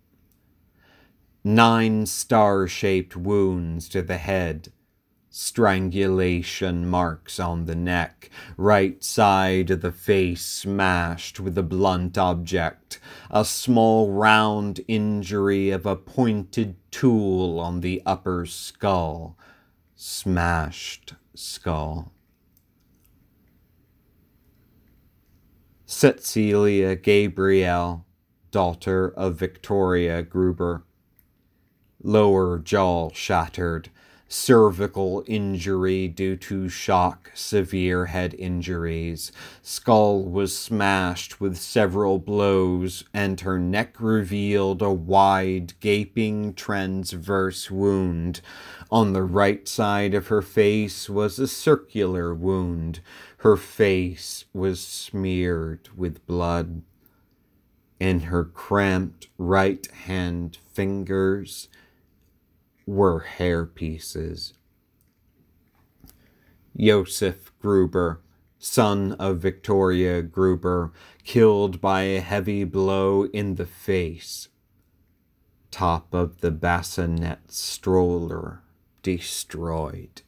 Nine 1.43 2.05
star 2.05 2.65
shaped 2.65 3.17
wounds 3.17 3.89
to 3.89 4.01
the 4.01 4.15
head, 4.15 4.71
strangulation 5.29 6.87
marks 6.87 7.37
on 7.37 7.65
the 7.65 7.75
neck, 7.75 8.29
right 8.55 9.03
side 9.03 9.71
of 9.71 9.81
the 9.81 9.91
face 9.91 10.45
smashed 10.45 11.41
with 11.41 11.57
a 11.57 11.61
blunt 11.61 12.17
object, 12.17 13.01
a 13.29 13.43
small 13.43 14.09
round 14.09 14.79
injury 14.87 15.69
of 15.69 15.85
a 15.85 15.97
pointed 15.97 16.77
tool 16.91 17.59
on 17.59 17.81
the 17.81 18.01
upper 18.05 18.45
skull, 18.45 19.37
smashed 19.97 21.15
skull. 21.35 22.13
Cecilia 25.91 26.95
Gabriel, 26.95 28.05
daughter 28.51 29.07
of 29.17 29.37
Victoria 29.37 30.21
Gruber. 30.21 30.83
Lower 32.03 32.59
jaw 32.59 33.09
shattered, 33.11 33.89
cervical 34.27 35.23
injury 35.25 36.07
due 36.07 36.35
to 36.35 36.69
shock, 36.69 37.31
severe 37.33 38.05
head 38.05 38.35
injuries. 38.35 39.31
Skull 39.63 40.23
was 40.23 40.55
smashed 40.55 41.41
with 41.41 41.57
several 41.57 42.19
blows, 42.19 43.03
and 43.11 43.41
her 43.41 43.57
neck 43.57 43.95
revealed 43.99 44.83
a 44.83 44.93
wide, 44.93 45.73
gaping 45.79 46.53
transverse 46.53 47.71
wound. 47.71 48.41
On 48.91 49.13
the 49.13 49.23
right 49.23 49.67
side 49.67 50.13
of 50.13 50.27
her 50.27 50.43
face 50.43 51.09
was 51.09 51.39
a 51.39 51.47
circular 51.47 52.35
wound. 52.35 52.99
Her 53.39 53.55
face 53.55 54.45
was 54.53 54.85
smeared 54.85 55.87
with 55.95 56.25
blood. 56.27 56.81
In 57.97 58.21
her 58.21 58.43
cramped 58.43 59.27
right 59.37 59.85
hand 59.91 60.57
fingers, 60.73 61.69
were 62.85 63.19
hair 63.19 63.65
pieces. 63.65 64.53
Josef 66.77 67.53
Gruber, 67.59 68.19
son 68.57 69.13
of 69.13 69.37
Victoria 69.37 70.21
Gruber, 70.21 70.91
killed 71.23 71.79
by 71.79 72.01
a 72.01 72.19
heavy 72.19 72.65
blow 72.65 73.25
in 73.27 73.55
the 73.55 73.65
face. 73.65 74.49
Top 75.71 76.13
of 76.13 76.41
the 76.41 76.51
bassinet 76.51 77.51
stroller 77.51 78.63
destroyed. 79.01 80.23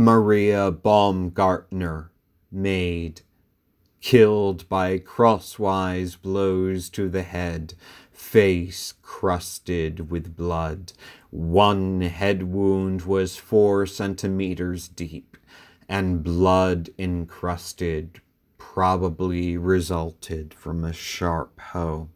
Maria 0.00 0.70
Baumgartner, 0.70 2.12
maid, 2.52 3.22
killed 4.00 4.68
by 4.68 4.96
crosswise 4.96 6.14
blows 6.14 6.88
to 6.88 7.08
the 7.08 7.24
head, 7.24 7.74
face 8.12 8.94
crusted 9.02 10.08
with 10.08 10.36
blood. 10.36 10.92
One 11.30 12.02
head 12.02 12.44
wound 12.44 13.02
was 13.02 13.38
four 13.38 13.86
centimeters 13.86 14.86
deep, 14.86 15.36
and 15.88 16.22
blood 16.22 16.90
encrusted 16.96 18.20
probably 18.56 19.56
resulted 19.56 20.54
from 20.54 20.84
a 20.84 20.92
sharp 20.92 21.58
hoe. 21.58 22.08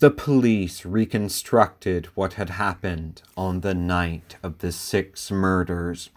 The 0.00 0.12
police 0.12 0.86
reconstructed 0.86 2.06
what 2.14 2.34
had 2.34 2.50
happened 2.50 3.20
on 3.36 3.62
the 3.62 3.74
night 3.74 4.36
of 4.44 4.58
the 4.58 4.70
six 4.70 5.28
murders, 5.28 6.10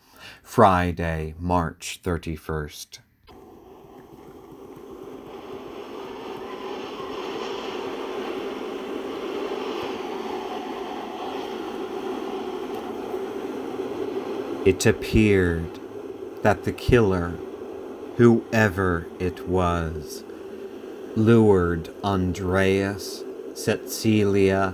Friday, 0.44 1.34
March 1.40 2.00
31st. 2.04 3.00
It 14.64 14.86
appeared 14.86 15.80
that 16.44 16.66
the 16.66 16.72
killer, 16.72 17.32
whoever 18.18 19.08
it 19.18 19.48
was, 19.48 20.24
lured 21.16 21.90
Andreas, 22.04 23.24
Cecilia, 23.54 24.74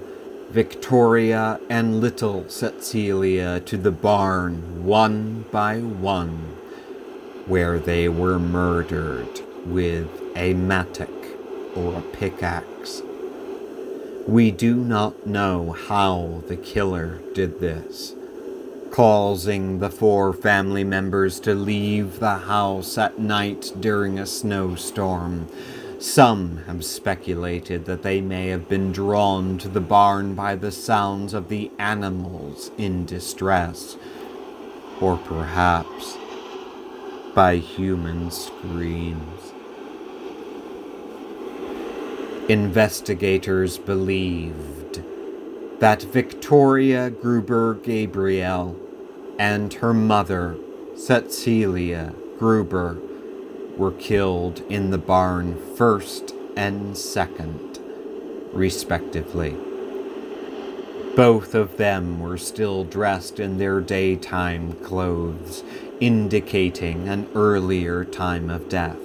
Victoria, 0.50 1.60
and 1.70 2.00
little 2.00 2.48
Cecilia 2.50 3.60
to 3.62 3.78
the 3.78 3.92
barn 3.92 4.86
one 4.86 5.46
by 5.52 5.80
one, 5.80 6.56
where 7.46 7.80
they 7.80 8.08
were 8.10 8.40
murdered 8.40 9.42
with 9.66 10.10
a 10.36 10.54
mattock 10.54 11.10
or 11.76 12.00
a 12.00 12.02
pickaxe. 12.02 13.02
We 14.28 14.52
do 14.52 14.76
not 14.76 15.26
know 15.26 15.72
how 15.72 16.44
the 16.48 16.58
killer 16.58 17.20
did 17.34 17.60
this 17.60 18.14
causing 18.92 19.80
the 19.80 19.90
four 19.90 20.34
family 20.34 20.84
members 20.84 21.40
to 21.42 21.54
leave 21.54 22.20
the 22.20 22.38
house 22.38 22.98
at 22.98 23.20
night 23.20 23.72
during 23.80 24.18
a 24.18 24.26
snowstorm. 24.26 25.48
Some 26.00 26.58
have 26.68 26.86
speculated 26.86 27.86
that 27.86 28.04
they 28.04 28.22
may 28.22 28.50
have 28.50 28.70
been 28.70 28.92
drawn 28.92 29.58
to 29.58 29.68
the 29.68 29.82
barn 29.82 30.36
by 30.36 30.56
the 30.56 30.72
sounds 30.72 31.34
of 31.34 31.50
the 31.50 31.72
animals 31.80 32.70
in 32.78 33.06
distress, 33.06 33.98
or 35.02 35.18
perhaps 35.18 36.18
by 37.34 37.58
human 37.58 38.30
screams. 38.30 39.54
Investigators 42.48 43.80
believed 43.80 45.02
that 45.80 46.04
Victoria 46.04 47.10
Gruber 47.10 47.74
Gabriel 47.74 48.80
and 49.40 49.74
her 49.74 49.96
mother, 49.96 50.58
Cecilia 50.96 52.14
Gruber, 52.38 52.98
were 53.78 53.92
killed 53.92 54.62
in 54.70 54.92
the 54.92 54.98
barn 54.98 55.58
first 55.76 56.34
and 56.56 56.98
second, 56.98 57.80
respectively. 58.52 59.56
Both 61.16 61.56
of 61.56 61.78
them 61.78 62.20
were 62.20 62.38
still 62.38 62.84
dressed 62.84 63.40
in 63.40 63.58
their 63.58 63.82
daytime 63.82 64.74
clothes, 64.84 65.64
indicating 66.00 67.08
an 67.08 67.28
earlier 67.34 68.06
time 68.06 68.50
of 68.50 68.70
death. 68.70 69.00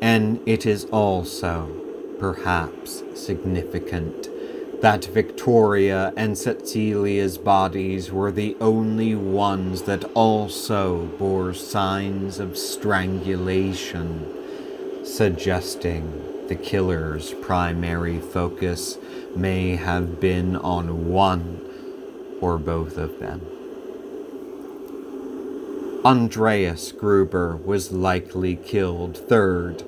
And 0.00 0.40
it 0.46 0.64
is 0.64 0.84
also, 0.86 1.68
perhaps, 2.18 3.02
significant 3.14 4.28
that 4.80 5.04
Victoria 5.06 6.12
and 6.16 6.38
Cecilia's 6.38 7.36
bodies 7.36 8.12
were 8.12 8.30
the 8.30 8.56
only 8.60 9.14
ones 9.14 9.82
that 9.82 10.04
also 10.14 11.06
bore 11.18 11.52
signs 11.52 12.38
of 12.38 12.56
strangulation, 12.56 15.04
suggesting 15.04 16.46
the 16.46 16.54
killer's 16.54 17.34
primary 17.34 18.20
focus 18.20 18.98
may 19.34 19.76
have 19.76 20.20
been 20.20 20.56
on 20.56 21.08
one 21.08 21.60
or 22.40 22.56
both 22.56 22.96
of 22.96 23.18
them. 23.18 23.44
Andreas 26.04 26.92
Gruber 26.92 27.56
was 27.56 27.90
likely 27.90 28.54
killed 28.54 29.16
third, 29.16 29.82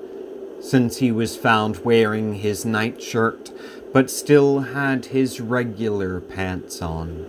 since 0.60 0.98
he 0.98 1.12
was 1.12 1.36
found 1.36 1.84
wearing 1.84 2.34
his 2.34 2.64
nightshirt 2.64 3.52
but 3.92 4.10
still 4.10 4.60
had 4.60 5.06
his 5.06 5.40
regular 5.40 6.20
pants 6.20 6.80
on, 6.80 7.26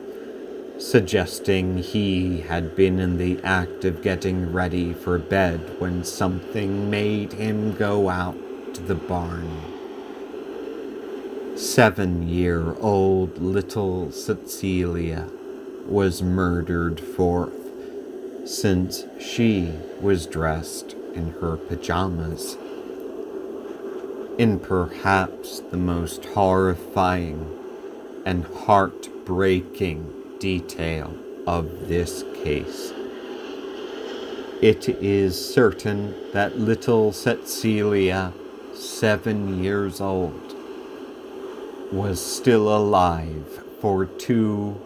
suggesting 0.78 1.78
he 1.80 2.41
had 2.41 2.76
been 2.76 2.99
in 2.99 3.18
the 3.18 3.39
act 3.43 3.84
of 3.84 4.01
getting 4.01 4.51
ready 4.51 4.93
for 4.93 5.18
bed 5.18 5.59
when 5.80 6.03
something 6.03 6.89
made 6.89 7.34
him 7.34 7.74
go 7.74 8.09
out 8.09 8.38
to 8.74 8.82
the 8.82 8.95
barn. 8.95 9.49
Seven 11.55 12.28
year 12.28 12.76
old 12.80 13.39
little 13.39 14.12
Cecilia 14.12 15.28
was 15.88 16.22
murdered 16.22 16.99
forth, 16.99 17.72
since 18.45 19.05
she 19.20 19.74
was 19.99 20.28
dressed 20.28 20.95
in 21.16 21.32
her 21.41 21.57
pajamas 21.57 22.55
in 24.38 24.59
perhaps 24.59 25.59
the 25.71 25.77
most 25.77 26.25
horrifying 26.25 27.59
and 28.25 28.45
heartbreaking 28.45 30.13
detail 30.39 31.15
of 31.47 31.88
this 31.88 32.23
case. 32.43 32.93
It 34.61 34.88
is 34.88 35.53
certain 35.53 36.13
that 36.34 36.59
little 36.59 37.11
Cecilia, 37.11 38.32
seven 38.73 39.63
years 39.63 39.99
old, 39.99 40.55
was 41.91 42.23
still 42.23 42.75
alive 42.75 43.63
for 43.82 44.05
two 44.05 44.79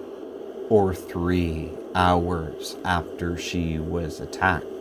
or 0.69 0.95
three 0.95 1.71
hours 1.93 2.77
after 2.85 3.37
she 3.37 3.77
was 3.77 4.19
attacked. 4.19 4.74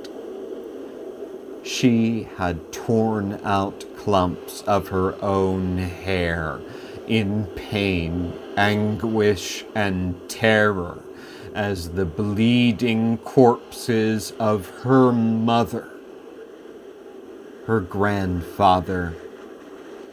She 1.64 2.28
had 2.36 2.72
torn 2.72 3.40
out 3.42 3.84
clumps 3.96 4.62
of 4.62 4.88
her 4.88 5.14
own 5.24 5.78
hair 5.78 6.60
in 7.08 7.46
pain, 7.56 8.34
anguish, 8.56 9.64
and 9.74 10.28
terror 10.28 10.98
as 11.54 11.90
the 11.90 12.04
bleeding 12.04 13.16
corpses 13.18 14.32
of 14.38 14.68
her 14.80 15.10
mother, 15.10 15.88
her 17.66 17.80
grandfather, 17.80 19.14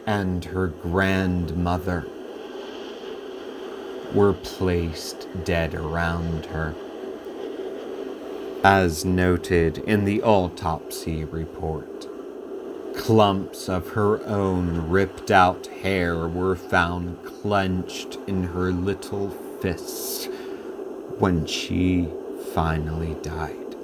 and 0.06 0.44
her 0.46 0.68
grandmother 0.68 2.06
were 4.14 4.32
placed 4.32 5.26
dead 5.44 5.74
around 5.74 6.46
her. 6.46 6.74
As 8.64 9.04
noted 9.04 9.78
in 9.78 10.04
the 10.04 10.22
autopsy 10.22 11.24
report, 11.24 12.06
clumps 12.94 13.68
of 13.68 13.88
her 13.90 14.24
own 14.24 14.88
ripped 14.88 15.32
out 15.32 15.66
hair 15.66 16.28
were 16.28 16.54
found 16.54 17.24
clenched 17.24 18.18
in 18.28 18.44
her 18.44 18.70
little 18.70 19.30
fists 19.60 20.26
when 21.18 21.44
she 21.44 22.08
finally 22.54 23.16
died. 23.22 23.74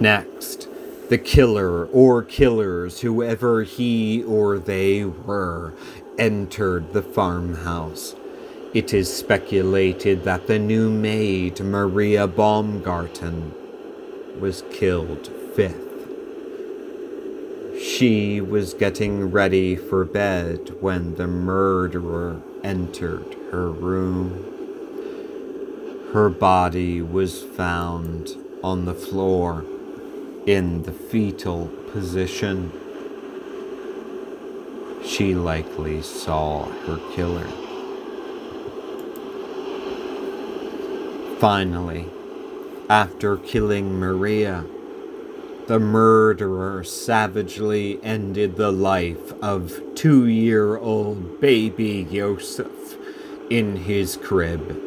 Next, 0.00 0.66
the 1.10 1.18
killer 1.18 1.86
or 1.86 2.24
killers, 2.24 3.02
whoever 3.02 3.62
he 3.62 4.24
or 4.24 4.58
they 4.58 5.04
were, 5.04 5.74
entered 6.18 6.92
the 6.92 7.02
farmhouse. 7.02 8.16
It 8.74 8.94
is 8.94 9.14
speculated 9.14 10.24
that 10.24 10.46
the 10.46 10.58
new 10.58 10.90
maid, 10.90 11.60
Maria 11.60 12.26
Baumgarten, 12.26 13.52
was 14.40 14.64
killed 14.72 15.26
fifth. 15.54 16.08
She 17.78 18.40
was 18.40 18.72
getting 18.72 19.30
ready 19.30 19.76
for 19.76 20.06
bed 20.06 20.74
when 20.80 21.16
the 21.16 21.26
murderer 21.26 22.40
entered 22.64 23.36
her 23.50 23.70
room. 23.70 24.42
Her 26.14 26.30
body 26.30 27.02
was 27.02 27.42
found 27.42 28.36
on 28.64 28.86
the 28.86 28.94
floor 28.94 29.66
in 30.46 30.84
the 30.84 30.92
fetal 30.92 31.66
position 31.92 32.72
she 35.04 35.34
likely 35.34 36.00
saw 36.00 36.64
her 36.86 36.98
killer. 37.14 37.61
Finally, 41.42 42.08
after 42.88 43.36
killing 43.36 43.98
Maria, 43.98 44.64
the 45.66 45.80
murderer 45.80 46.84
savagely 46.84 47.98
ended 48.04 48.54
the 48.54 48.70
life 48.70 49.32
of 49.42 49.82
two 49.96 50.24
year 50.24 50.76
old 50.76 51.40
baby 51.40 52.06
Yosef 52.08 52.96
in 53.50 53.74
his 53.74 54.16
crib. 54.16 54.80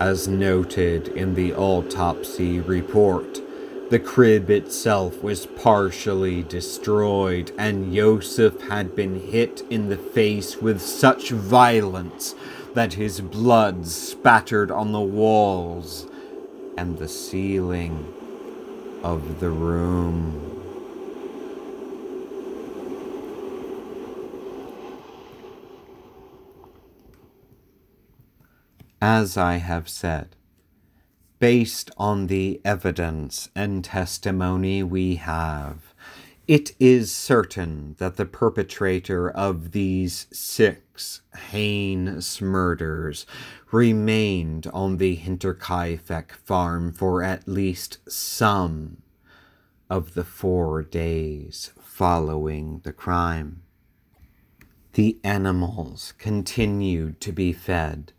As 0.00 0.26
noted 0.26 1.06
in 1.06 1.36
the 1.36 1.54
autopsy 1.54 2.58
report, 2.58 3.40
the 3.88 4.00
crib 4.00 4.50
itself 4.50 5.22
was 5.22 5.46
partially 5.46 6.42
destroyed, 6.42 7.52
and 7.56 7.94
Yosef 7.94 8.62
had 8.62 8.96
been 8.96 9.20
hit 9.20 9.62
in 9.70 9.90
the 9.90 9.96
face 9.96 10.56
with 10.56 10.82
such 10.82 11.30
violence 11.30 12.34
that 12.76 12.92
his 12.92 13.22
blood 13.22 13.86
spattered 13.86 14.70
on 14.70 14.92
the 14.92 15.00
walls 15.00 16.06
and 16.76 16.98
the 16.98 17.08
ceiling 17.08 18.12
of 19.02 19.40
the 19.40 19.48
room. 19.48 20.42
As 29.00 29.38
I 29.38 29.54
have 29.54 29.88
said, 29.88 30.36
based 31.38 31.90
on 31.96 32.26
the 32.26 32.60
evidence 32.62 33.48
and 33.56 33.82
testimony 33.82 34.82
we 34.82 35.14
have, 35.14 35.94
it 36.48 36.72
is 36.78 37.10
certain 37.10 37.96
that 37.98 38.16
the 38.16 38.24
perpetrator 38.24 39.28
of 39.28 39.72
these 39.72 40.26
six 40.32 41.22
heinous 41.50 42.40
murders 42.40 43.26
remained 43.72 44.68
on 44.72 44.98
the 44.98 45.16
Hinterkaifeck 45.16 46.30
farm 46.32 46.92
for 46.92 47.22
at 47.22 47.48
least 47.48 47.98
some 48.08 49.02
of 49.90 50.14
the 50.14 50.24
four 50.24 50.82
days 50.82 51.72
following 51.80 52.80
the 52.84 52.92
crime. 52.92 53.62
The 54.92 55.18
animals 55.24 56.14
continued 56.16 57.20
to 57.22 57.32
be 57.32 57.52
fed 57.52 58.12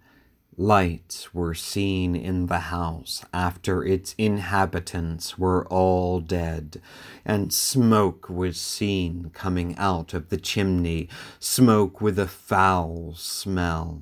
Lights 0.60 1.36
were 1.36 1.54
seen 1.54 2.16
in 2.16 2.48
the 2.48 2.72
house 2.72 3.24
after 3.32 3.84
its 3.84 4.16
inhabitants 4.18 5.38
were 5.38 5.68
all 5.68 6.20
dead, 6.20 6.82
and 7.24 7.54
smoke 7.54 8.28
was 8.28 8.60
seen 8.60 9.30
coming 9.36 9.76
out 9.78 10.16
of 10.16 10.30
the 10.30 10.38
chimney, 10.38 11.10
smoke 11.38 12.02
with 12.02 12.18
a 12.18 12.28
foul 12.28 13.14
smell. 13.14 14.02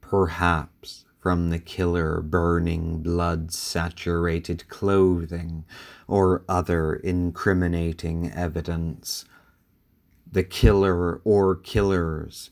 Perhaps 0.00 1.04
from 1.18 1.50
the 1.50 1.58
killer 1.58 2.20
burning 2.20 3.02
blood 3.02 3.52
saturated 3.52 4.68
clothing 4.68 5.64
or 6.06 6.44
other 6.48 6.94
incriminating 6.94 8.30
evidence. 8.30 9.24
The 10.30 10.44
killer 10.44 11.20
or 11.24 11.56
killers 11.56 12.50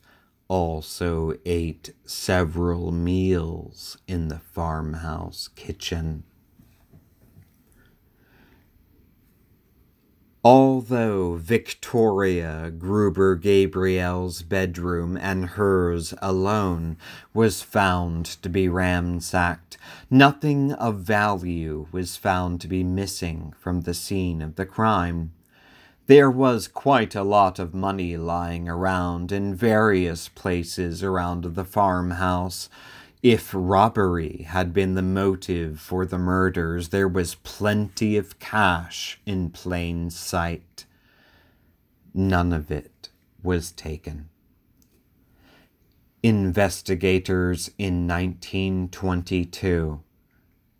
also 0.48 1.34
ate 1.44 1.94
several 2.04 2.92
meals 2.92 3.98
in 4.06 4.28
the 4.28 4.38
farmhouse 4.38 5.48
kitchen. 5.48 6.24
Although 10.44 11.34
Victoria 11.34 12.70
Gruber 12.70 13.34
Gabriel's 13.34 14.42
bedroom 14.42 15.16
and 15.16 15.44
hers 15.46 16.14
alone 16.22 16.98
was 17.34 17.62
found 17.62 18.26
to 18.26 18.48
be 18.48 18.68
ransacked, 18.68 19.76
nothing 20.08 20.72
of 20.74 21.00
value 21.00 21.88
was 21.90 22.16
found 22.16 22.60
to 22.60 22.68
be 22.68 22.84
missing 22.84 23.54
from 23.58 23.80
the 23.80 23.92
scene 23.92 24.40
of 24.40 24.54
the 24.54 24.66
crime. 24.66 25.32
There 26.06 26.30
was 26.30 26.68
quite 26.68 27.16
a 27.16 27.24
lot 27.24 27.58
of 27.58 27.74
money 27.74 28.16
lying 28.16 28.68
around 28.68 29.32
in 29.32 29.56
various 29.56 30.28
places 30.28 31.02
around 31.02 31.42
the 31.42 31.64
farmhouse. 31.64 32.68
If 33.24 33.50
robbery 33.52 34.46
had 34.46 34.72
been 34.72 34.94
the 34.94 35.02
motive 35.02 35.80
for 35.80 36.06
the 36.06 36.18
murders, 36.18 36.90
there 36.90 37.08
was 37.08 37.34
plenty 37.34 38.16
of 38.16 38.38
cash 38.38 39.20
in 39.26 39.50
plain 39.50 40.10
sight. 40.10 40.86
None 42.14 42.52
of 42.52 42.70
it 42.70 43.08
was 43.42 43.72
taken. 43.72 44.28
Investigators 46.22 47.72
in 47.78 48.06
1922, 48.06 50.00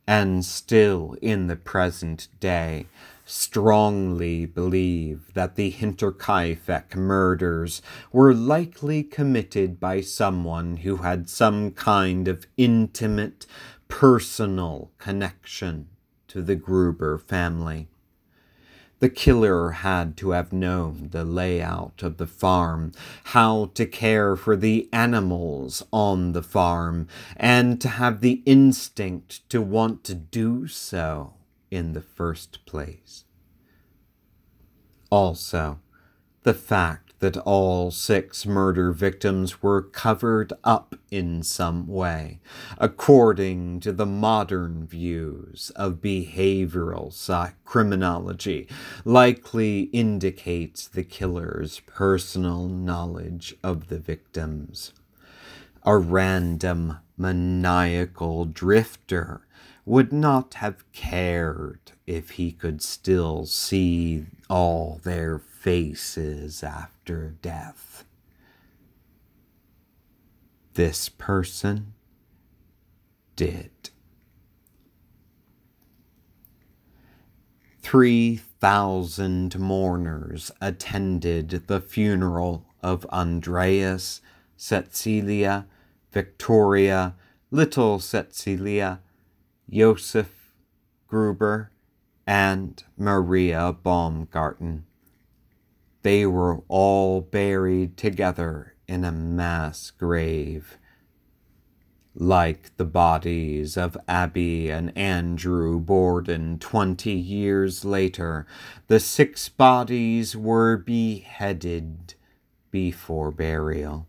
and 0.07 0.45
still 0.45 1.17
in 1.21 1.49
the 1.49 1.57
present 1.57 2.29
day, 2.39 2.87
strongly 3.29 4.47
believe 4.47 5.35
that 5.35 5.57
the 5.57 5.73
Hinterkaifeck 5.73 6.95
murders 6.95 7.83
were 8.13 8.33
likely 8.33 9.03
committed 9.03 9.81
by 9.81 10.01
someone 10.01 10.79
who 10.79 10.99
had 10.99 11.29
some 11.29 11.73
kind 11.73 12.29
of 12.29 12.47
intimate, 12.57 13.45
personal 13.89 14.93
connection 14.99 15.89
to 16.29 16.41
the 16.41 16.55
Gruber 16.55 17.19
family. 17.19 17.89
The 19.01 19.11
killer 19.11 19.71
had 19.73 20.17
to 20.19 20.31
have 20.31 20.53
known 20.53 21.09
the 21.11 21.25
layout 21.25 22.03
of 22.03 22.17
the 22.17 22.27
farm, 22.27 22.93
how 23.25 23.73
to 23.75 23.85
care 23.85 24.37
for 24.37 24.57
the 24.57 24.89
animals 24.93 25.83
on 25.93 26.33
the 26.33 26.43
farm, 26.43 27.09
and 27.37 27.81
to 27.81 27.89
have 27.89 28.21
the 28.21 28.43
instinct 28.47 29.47
to 29.51 29.61
want 29.61 30.03
to 30.05 30.15
do 30.15 30.67
so 30.67 31.36
in 31.77 31.93
the 31.93 32.01
first 32.01 32.65
place. 32.67 33.25
Also, 35.11 35.79
the 36.43 36.55
fact 36.55 37.07
that 37.19 37.37
all 37.39 37.91
six 37.91 38.45
murder 38.45 38.93
victims 38.93 39.63
were 39.63 39.83
covered 39.83 40.53
up 40.65 40.95
in 41.11 41.43
some 41.43 41.87
way, 41.87 42.41
according 42.79 43.81
to 43.81 43.93
the 43.93 44.07
modern 44.07 44.87
views 44.87 45.71
of 45.77 45.95
behavioral 45.95 47.13
criminology, 47.65 48.69
likely 49.05 49.83
indicates 49.93 50.87
the 50.87 51.05
killer's 51.05 51.81
personal 51.87 52.69
knowledge 52.69 53.55
of 53.63 53.89
the 53.89 53.99
victims. 53.99 54.93
A 55.85 55.97
random 55.97 56.99
maniacal 57.17 58.45
drifter 58.45 59.46
would 59.87 60.13
not 60.13 60.55
have 60.55 60.91
cared 60.93 61.93
if 62.07 62.31
he 62.31 62.51
could 62.51 62.83
still 62.83 63.47
see 63.47 64.27
all 64.51 65.01
their 65.05 65.39
faces 65.39 66.65
after 66.65 67.37
death. 67.41 68.05
This 70.75 71.09
person 71.09 71.95
did. 73.37 73.71
3,000 77.83 79.57
mourners 79.61 80.51
attended 80.61 81.51
the 81.69 81.81
funeral 81.81 82.67
of 82.83 83.07
Andreas, 83.07 84.21
Cecilia, 84.57 85.67
Victoria, 86.13 87.15
little 87.53 88.01
Cecilia, 88.01 89.01
Josef 89.71 90.53
Gruber, 91.09 91.71
and 92.27 92.83
Maria 92.97 93.73
Baumgarten. 93.73 94.85
They 96.03 96.27
were 96.27 96.63
all 96.69 97.21
buried 97.21 97.97
together 97.97 98.75
in 98.89 99.05
a 99.05 99.13
mass 99.13 99.91
grave. 99.91 100.79
Like 102.15 102.77
the 102.77 102.85
bodies 102.85 103.77
of 103.77 103.97
Abby 104.09 104.71
and 104.71 104.97
Andrew 104.97 105.79
Borden 105.79 106.59
twenty 106.59 107.13
years 107.13 107.85
later, 107.85 108.47
the 108.87 109.01
six 109.01 109.49
bodies 109.49 110.37
were 110.37 110.77
beheaded 110.77 112.15
before 112.71 113.31
burial, 113.31 114.09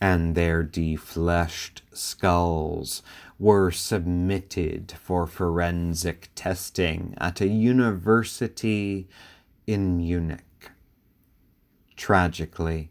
and 0.00 0.34
their 0.34 0.64
defleshed 0.64 1.82
skulls 1.92 3.02
were 3.38 3.70
submitted 3.70 4.92
for 4.92 5.26
forensic 5.26 6.30
testing 6.34 7.14
at 7.18 7.40
a 7.40 7.48
university 7.48 9.08
in 9.66 9.96
Munich. 9.96 10.70
Tragically, 11.96 12.90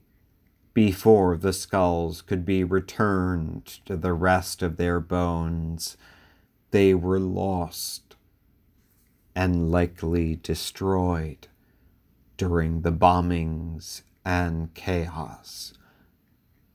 before 0.74 1.36
the 1.36 1.54
skulls 1.54 2.22
could 2.22 2.46
be 2.46 2.64
returned 2.64 3.66
to 3.86 3.98
the 3.98 4.14
rest 4.14 4.62
of 4.62 4.78
their 4.78 5.00
bones, 5.00 5.98
they 6.72 6.94
were 6.94 7.20
lost 7.20 8.16
and 9.36 9.72
likely 9.72 10.36
destroyed 10.36 11.48
during 12.38 12.82
the 12.82 12.92
bombings 12.92 14.02
and 14.26 14.74
chaos 14.74 15.74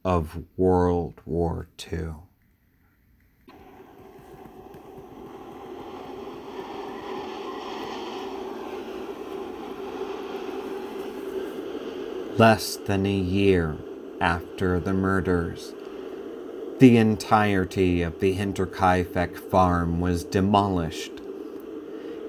of 0.05 0.45
World 0.57 1.21
War 1.25 1.69
II. 1.93 2.26
Less 12.39 12.77
than 12.77 13.07
a 13.07 13.11
year 13.11 13.77
after 14.21 14.79
the 14.79 14.93
murders. 14.93 15.73
The 16.79 16.99
entirety 16.99 18.03
of 18.03 18.21
the 18.21 18.35
Hinterkaifeck 18.35 19.39
farm 19.51 20.01
was 20.01 20.25
demolished. 20.25 21.13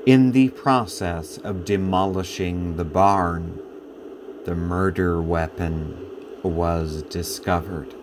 In 0.05 0.32
the 0.32 0.49
process 0.49 1.38
of 1.39 1.66
demolishing 1.66 2.78
the 2.78 2.86
barn, 2.86 3.60
the 4.45 4.55
murder 4.55 5.22
weapon 5.22 5.97
was 6.41 7.03
discovered. 7.03 7.93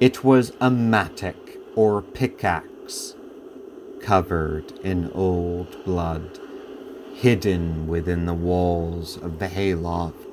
It 0.00 0.24
was 0.24 0.52
a 0.58 0.70
mattock 0.70 1.36
or 1.76 2.00
pickaxe 2.00 3.14
covered 4.00 4.72
in 4.82 5.10
old 5.12 5.84
blood, 5.84 6.40
hidden 7.12 7.86
within 7.86 8.24
the 8.24 8.32
walls 8.32 9.18
of 9.18 9.38
the 9.38 9.48
hayloft. 9.48 10.27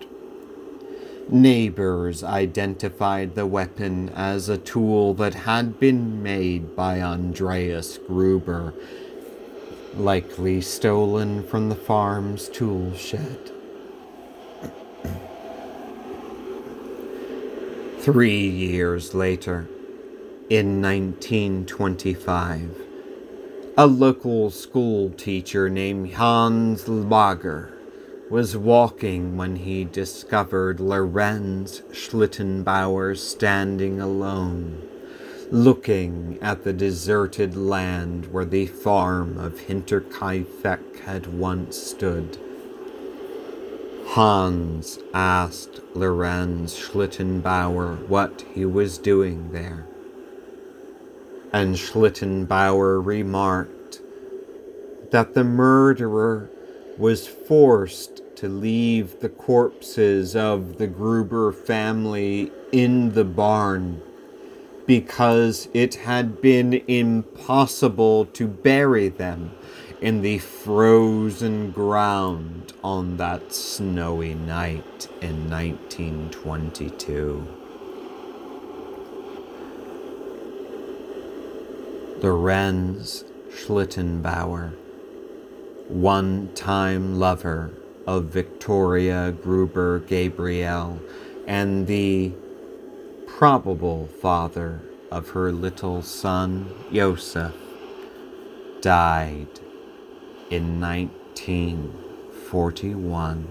Neighbors 1.28 2.24
identified 2.24 3.34
the 3.34 3.48
weapon 3.48 4.10
as 4.10 4.48
a 4.48 4.60
tool 4.60 5.16
that 5.16 5.34
had 5.34 5.80
been 5.80 6.22
made 6.22 6.76
by 6.76 7.02
Andreas 7.02 7.98
Gruber, 7.98 8.76
likely 9.96 10.62
stolen 10.62 11.44
from 11.44 11.70
the 11.70 11.76
farm's 11.76 12.48
tool 12.48 12.94
shed. 12.94 13.52
Three 18.02 18.48
years 18.48 19.16
later, 19.16 19.68
in 20.48 20.80
1925, 20.80 22.82
a 23.76 23.88
local 23.88 24.52
school 24.52 25.10
teacher 25.10 25.72
named 25.72 26.14
Hans 26.14 26.88
Lager 26.88 27.75
was 28.30 28.58
walking 28.58 29.38
when 29.38 29.56
he 29.58 29.84
discovered 29.84 30.80
Lorenz 30.80 31.82
Schlittenbauer 31.92 33.16
standing 33.16 34.02
alone, 34.02 34.82
looking 35.52 36.40
at 36.42 36.64
the 36.64 36.74
deserted 36.74 37.56
land 37.56 38.32
where 38.34 38.46
the 38.46 38.66
farm 38.66 39.38
of 39.38 39.68
Hinterkaifeck 39.68 41.02
had 41.02 41.28
once 41.28 41.78
stood. 41.78 42.40
Hans 44.08 44.98
asked 45.14 45.82
Lorenz 45.94 46.76
Schlittenbauer 46.76 48.08
what 48.08 48.44
he 48.54 48.66
was 48.66 48.98
doing 48.98 49.52
there. 49.52 49.86
And 51.54 51.76
Schlittenbauer 51.76 53.06
remarked 53.06 54.02
that 55.12 55.34
the 55.36 55.44
murderer 55.44 56.50
was 56.98 57.28
forced 57.28 58.22
to 58.38 58.48
leave 58.50 59.20
the 59.20 59.30
corpses 59.30 60.36
of 60.36 60.78
the 60.78 60.88
Gruber 60.88 61.52
family 61.52 62.52
in 62.72 63.14
the 63.14 63.26
barn 63.26 64.02
because 64.86 65.68
it 65.74 65.96
had 65.96 66.42
been 66.42 66.74
impossible 66.88 68.26
to 68.28 68.48
bury 68.48 69.10
them 69.10 69.52
in 70.02 70.22
the 70.22 70.38
frozen 70.38 71.72
ground 71.72 72.74
on 72.84 73.18
that 73.18 73.52
snowy 73.54 74.36
night 74.36 75.08
in 75.22 75.50
1922. 75.50 77.48
Lorenz 82.22 83.26
Schlittenbauer 83.50 84.74
one 85.88 86.54
time 86.54 87.20
lover 87.20 87.72
of 88.08 88.26
Victoria 88.26 89.32
Gruber 89.32 90.00
Gabriel 90.00 91.00
and 91.48 91.88
the 91.88 92.34
probable 93.28 94.08
father 94.08 94.82
of 95.12 95.30
her 95.30 95.52
little 95.52 96.02
son 96.02 96.74
Joseph, 96.92 97.54
died 98.82 99.60
in 100.50 100.80
1941. 100.80 103.48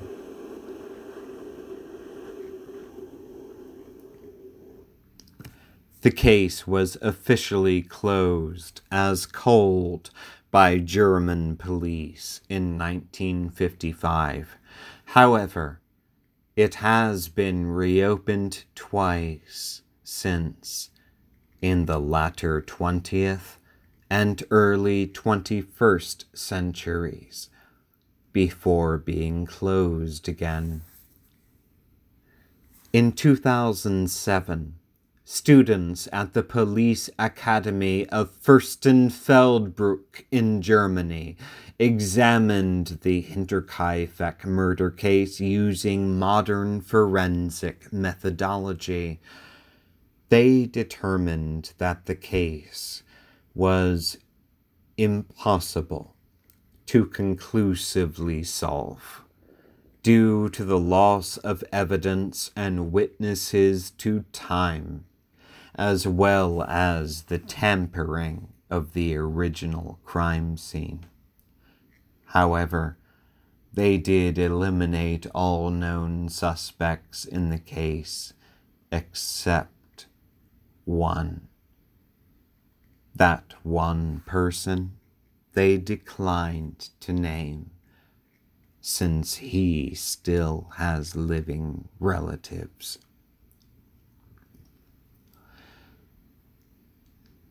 The 6.02 6.10
case 6.10 6.66
was 6.66 6.98
officially 7.00 7.82
closed 7.82 8.80
as 8.90 9.26
cold 9.26 10.10
by 10.54 10.78
German 10.78 11.56
police 11.56 12.40
in 12.48 12.78
1955. 12.78 14.56
However, 15.06 15.80
it 16.54 16.76
has 16.76 17.26
been 17.26 17.66
reopened 17.66 18.62
twice 18.76 19.82
since 20.04 20.90
in 21.60 21.86
the 21.86 21.98
latter 21.98 22.62
20th 22.62 23.56
and 24.08 24.44
early 24.52 25.08
21st 25.08 26.26
centuries 26.32 27.50
before 28.32 28.96
being 28.96 29.46
closed 29.46 30.28
again. 30.28 30.82
In 32.92 33.10
2007, 33.10 34.74
students 35.24 36.06
at 36.12 36.34
the 36.34 36.42
police 36.42 37.08
academy 37.18 38.06
of 38.10 38.38
Fürstenfeldbruck 38.42 40.24
in 40.30 40.60
Germany 40.60 41.36
examined 41.78 42.98
the 43.02 43.22
Hinterkaifeck 43.22 44.44
murder 44.44 44.90
case 44.90 45.40
using 45.40 46.18
modern 46.18 46.80
forensic 46.80 47.92
methodology. 47.92 49.20
They 50.28 50.66
determined 50.66 51.72
that 51.78 52.06
the 52.06 52.14
case 52.14 53.02
was 53.54 54.18
impossible 54.96 56.14
to 56.86 57.06
conclusively 57.06 58.44
solve 58.44 59.24
due 60.04 60.50
to 60.50 60.64
the 60.64 60.78
loss 60.78 61.38
of 61.38 61.64
evidence 61.72 62.50
and 62.54 62.92
witnesses 62.92 63.90
to 63.90 64.22
time, 64.32 65.06
as 65.74 66.06
well 66.06 66.62
as 66.64 67.22
the 67.24 67.38
tampering 67.38 68.48
of 68.70 68.92
the 68.92 69.16
original 69.16 69.98
crime 70.04 70.56
scene. 70.56 71.06
However, 72.26 72.96
they 73.72 73.98
did 73.98 74.38
eliminate 74.38 75.26
all 75.34 75.70
known 75.70 76.28
suspects 76.28 77.24
in 77.24 77.50
the 77.50 77.58
case 77.58 78.32
except 78.92 80.06
one. 80.84 81.48
That 83.14 83.54
one 83.62 84.22
person 84.26 84.96
they 85.54 85.76
declined 85.76 86.90
to 87.00 87.12
name 87.12 87.70
since 88.80 89.36
he 89.36 89.94
still 89.94 90.68
has 90.76 91.16
living 91.16 91.88
relatives. 91.98 92.98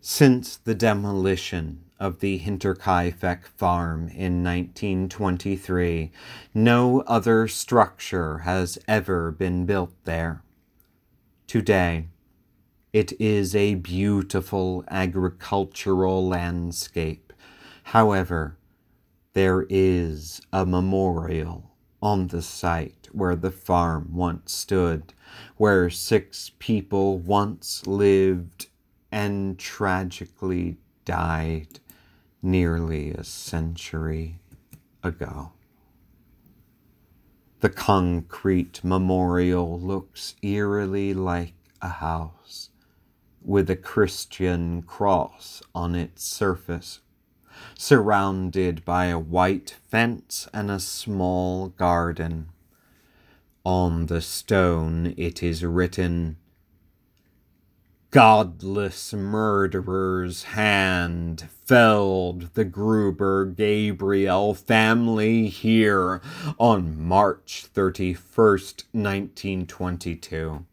Since 0.05 0.57
the 0.57 0.75
demolition 0.75 1.85
of 1.97 2.19
the 2.19 2.37
Hinterkaifeck 2.37 3.45
farm 3.45 4.09
in 4.09 4.43
1923, 4.43 6.11
no 6.53 6.99
other 7.07 7.47
structure 7.47 8.39
has 8.39 8.77
ever 8.85 9.31
been 9.31 9.65
built 9.65 9.93
there. 10.03 10.43
Today, 11.47 12.09
it 12.91 13.13
is 13.17 13.55
a 13.55 13.75
beautiful 13.75 14.83
agricultural 14.89 16.27
landscape. 16.27 17.31
However, 17.83 18.57
there 19.31 19.65
is 19.69 20.41
a 20.51 20.65
memorial 20.65 21.71
on 22.01 22.27
the 22.27 22.41
site 22.41 23.07
where 23.13 23.37
the 23.37 23.51
farm 23.51 24.09
once 24.11 24.51
stood, 24.51 25.13
where 25.55 25.89
six 25.89 26.51
people 26.59 27.19
once 27.19 27.87
lived 27.87 28.67
and 29.13 29.59
tragically 29.59 30.75
died 31.05 31.79
nearly 32.41 33.11
a 33.11 33.23
century 33.23 34.39
ago. 35.03 35.51
The 37.59 37.69
concrete 37.69 38.83
memorial 38.83 39.79
looks 39.79 40.33
eerily 40.41 41.13
like 41.13 41.53
a 41.79 41.89
house 41.89 42.71
with 43.39 43.69
a 43.69 43.75
Christian 43.75 44.81
cross 44.81 45.61
on 45.75 45.93
its 45.93 46.23
surface, 46.23 47.01
surrounded 47.77 48.83
by 48.83 49.05
a 49.05 49.19
white 49.19 49.75
fence 49.91 50.47
and 50.51 50.71
a 50.71 50.79
small 50.79 51.67
garden. 51.69 52.49
On 53.63 54.07
the 54.07 54.21
stone 54.21 55.13
it 55.17 55.43
is 55.43 55.63
written, 55.63 56.37
godless 58.13 59.11
murderer's 59.11 60.43
hand 60.43 61.49
felled 61.65 62.53
the 62.53 62.63
Gruber 62.63 63.43
Gabriel 63.43 64.53
family 64.53 65.47
here 65.47 66.21
on 66.59 67.01
March 67.01 67.65
31st, 67.73 68.83
1922. 68.91 70.63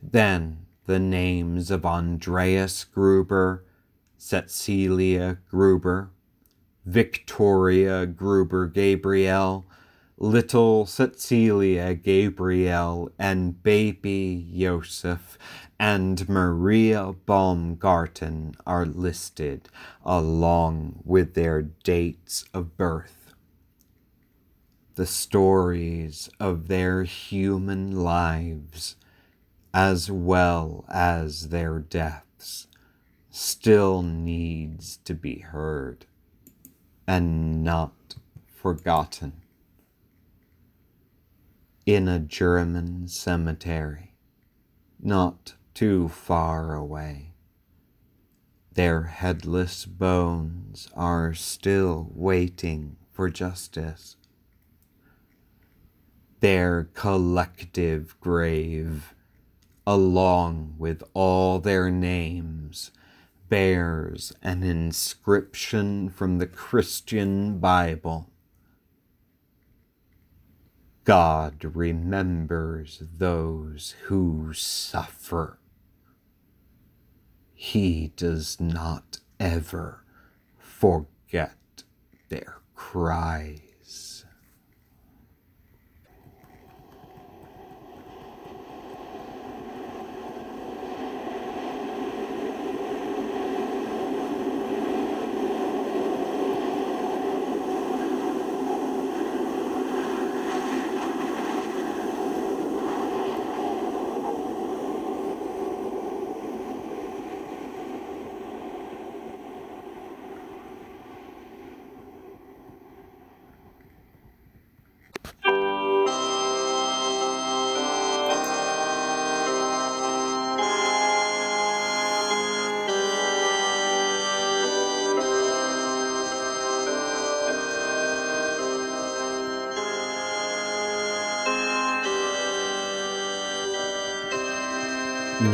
Then 0.00 0.58
the 0.86 1.00
names 1.00 1.72
of 1.72 1.84
Andreas 1.84 2.84
Gruber, 2.84 3.64
Cecilia 4.16 5.38
Gruber, 5.50 6.10
Victoria 6.86 8.06
Gruber 8.06 8.68
Gabriel, 8.68 9.66
little 10.16 10.86
Cecilia 10.86 11.94
Gabriel, 11.94 13.10
and 13.18 13.60
baby 13.64 14.46
Joseph 14.56 15.36
and 15.80 16.28
Maria 16.28 17.14
Baumgarten 17.24 18.54
are 18.66 18.84
listed 18.84 19.66
along 20.04 21.00
with 21.06 21.32
their 21.32 21.62
dates 21.62 22.44
of 22.52 22.76
birth. 22.76 23.32
The 24.96 25.06
stories 25.06 26.28
of 26.38 26.68
their 26.68 27.04
human 27.04 28.04
lives, 28.04 28.96
as 29.72 30.10
well 30.10 30.84
as 30.86 31.48
their 31.48 31.78
deaths, 31.78 32.66
still 33.30 34.02
needs 34.02 34.98
to 35.06 35.14
be 35.14 35.38
heard 35.38 36.04
and 37.06 37.64
not 37.64 38.16
forgotten. 38.46 39.32
In 41.86 42.06
a 42.06 42.18
German 42.18 43.08
cemetery, 43.08 44.12
not 45.02 45.54
too 45.74 46.08
far 46.08 46.74
away. 46.74 47.32
Their 48.74 49.02
headless 49.04 49.84
bones 49.84 50.88
are 50.94 51.34
still 51.34 52.10
waiting 52.14 52.96
for 53.12 53.28
justice. 53.28 54.16
Their 56.40 56.84
collective 56.94 58.18
grave, 58.20 59.14
along 59.86 60.76
with 60.78 61.02
all 61.12 61.58
their 61.58 61.90
names, 61.90 62.90
bears 63.48 64.32
an 64.42 64.62
inscription 64.62 66.08
from 66.08 66.38
the 66.38 66.46
Christian 66.46 67.58
Bible. 67.58 68.30
God 71.04 71.64
remembers 71.64 73.02
those 73.18 73.94
who 74.04 74.52
suffer 74.52 75.59
he 77.62 78.10
does 78.16 78.58
not 78.58 79.18
ever 79.38 80.02
forget 80.56 81.58
their 82.30 82.56
cries. 82.74 83.60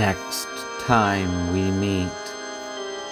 Next 0.06 0.46
time 0.78 1.52
we 1.52 1.68
meet, 1.72 2.08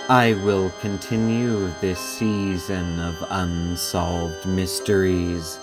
I 0.08 0.34
will 0.44 0.70
continue 0.80 1.72
this 1.80 1.98
season 1.98 3.00
of 3.00 3.16
unsolved 3.30 4.46
mysteries, 4.46 5.58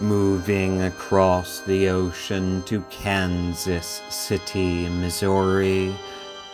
moving 0.00 0.82
across 0.82 1.60
the 1.60 1.90
ocean 1.90 2.64
to 2.64 2.80
Kansas 2.90 4.02
City, 4.10 4.88
Missouri 4.88 5.94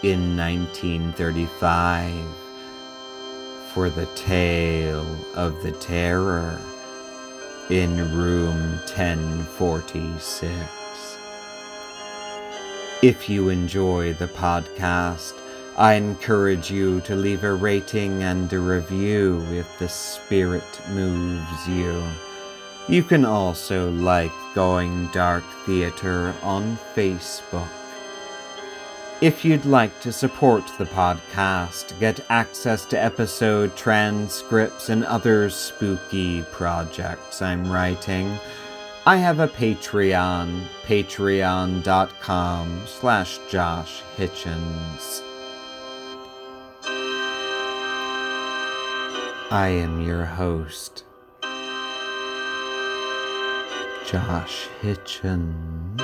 in 0.02 0.36
1935 0.36 2.12
for 3.72 3.88
the 3.88 4.04
tale 4.14 5.06
of 5.34 5.62
the 5.62 5.72
terror 5.72 6.60
in 7.70 7.96
room 8.14 8.72
1046. 8.94 10.82
If 13.03 13.28
you 13.28 13.48
enjoy 13.48 14.12
the 14.12 14.28
podcast, 14.28 15.34
I 15.76 15.94
encourage 15.94 16.70
you 16.70 17.00
to 17.00 17.16
leave 17.16 17.42
a 17.42 17.53
rating 17.53 18.22
and 18.22 18.53
a 18.53 18.61
review 18.61 19.44
if 19.50 19.76
the 19.80 19.88
spirit 19.88 20.80
moves 20.90 21.68
you. 21.68 22.00
You 22.88 23.03
can 23.03 23.24
also 23.24 23.90
like 23.90 24.30
Going 24.55 25.09
Dark 25.09 25.42
Theatre 25.66 26.32
on 26.44 26.78
Facebook. 26.94 27.66
If 29.20 29.44
you'd 29.44 29.64
like 29.64 29.98
to 30.03 30.12
support 30.12 30.64
the 30.78 30.84
podcast, 30.84 31.98
get 31.98 32.24
access 32.30 32.84
to 32.84 33.03
episode 33.03 33.74
transcripts 33.76 34.90
and 34.90 35.05
other 35.07 35.50
spooky 35.50 36.42
projects 36.53 37.42
I'm 37.42 37.68
writing, 37.68 38.38
I 39.05 39.16
have 39.16 39.40
a 39.40 39.48
Patreon, 39.48 40.62
patreon.com 40.84 42.82
slash 42.86 43.40
Josh 43.50 44.00
Hitchens. 44.16 45.22
I 49.50 49.70
am 49.70 50.03
your 50.03 50.24
host, 50.24 51.03
Josh 54.07 54.68
Hitchens. 54.80 56.00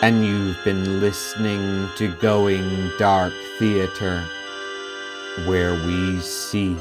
And 0.00 0.24
you've 0.24 0.64
been 0.64 0.98
listening 1.00 1.90
to 1.98 2.08
Going 2.22 2.90
Dark 2.98 3.34
Theater, 3.58 4.24
where 5.44 5.74
we 5.86 6.20
seek 6.20 6.78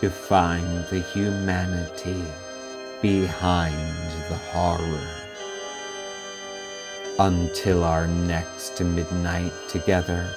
to 0.00 0.08
find 0.08 0.86
the 0.90 1.00
humanity 1.00 2.22
behind 3.02 3.74
the 4.28 4.36
horror. 4.52 5.08
Until 7.18 7.82
our 7.82 8.06
next 8.06 8.80
midnight 8.80 9.52
together. 9.68 10.28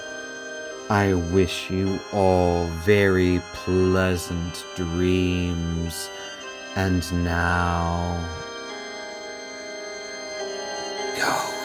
I 0.89 1.13
wish 1.13 1.69
you 1.69 1.99
all 2.11 2.65
very 2.83 3.39
pleasant 3.53 4.65
dreams. 4.75 6.09
And 6.75 7.23
now, 7.23 8.17
go. 11.17 11.60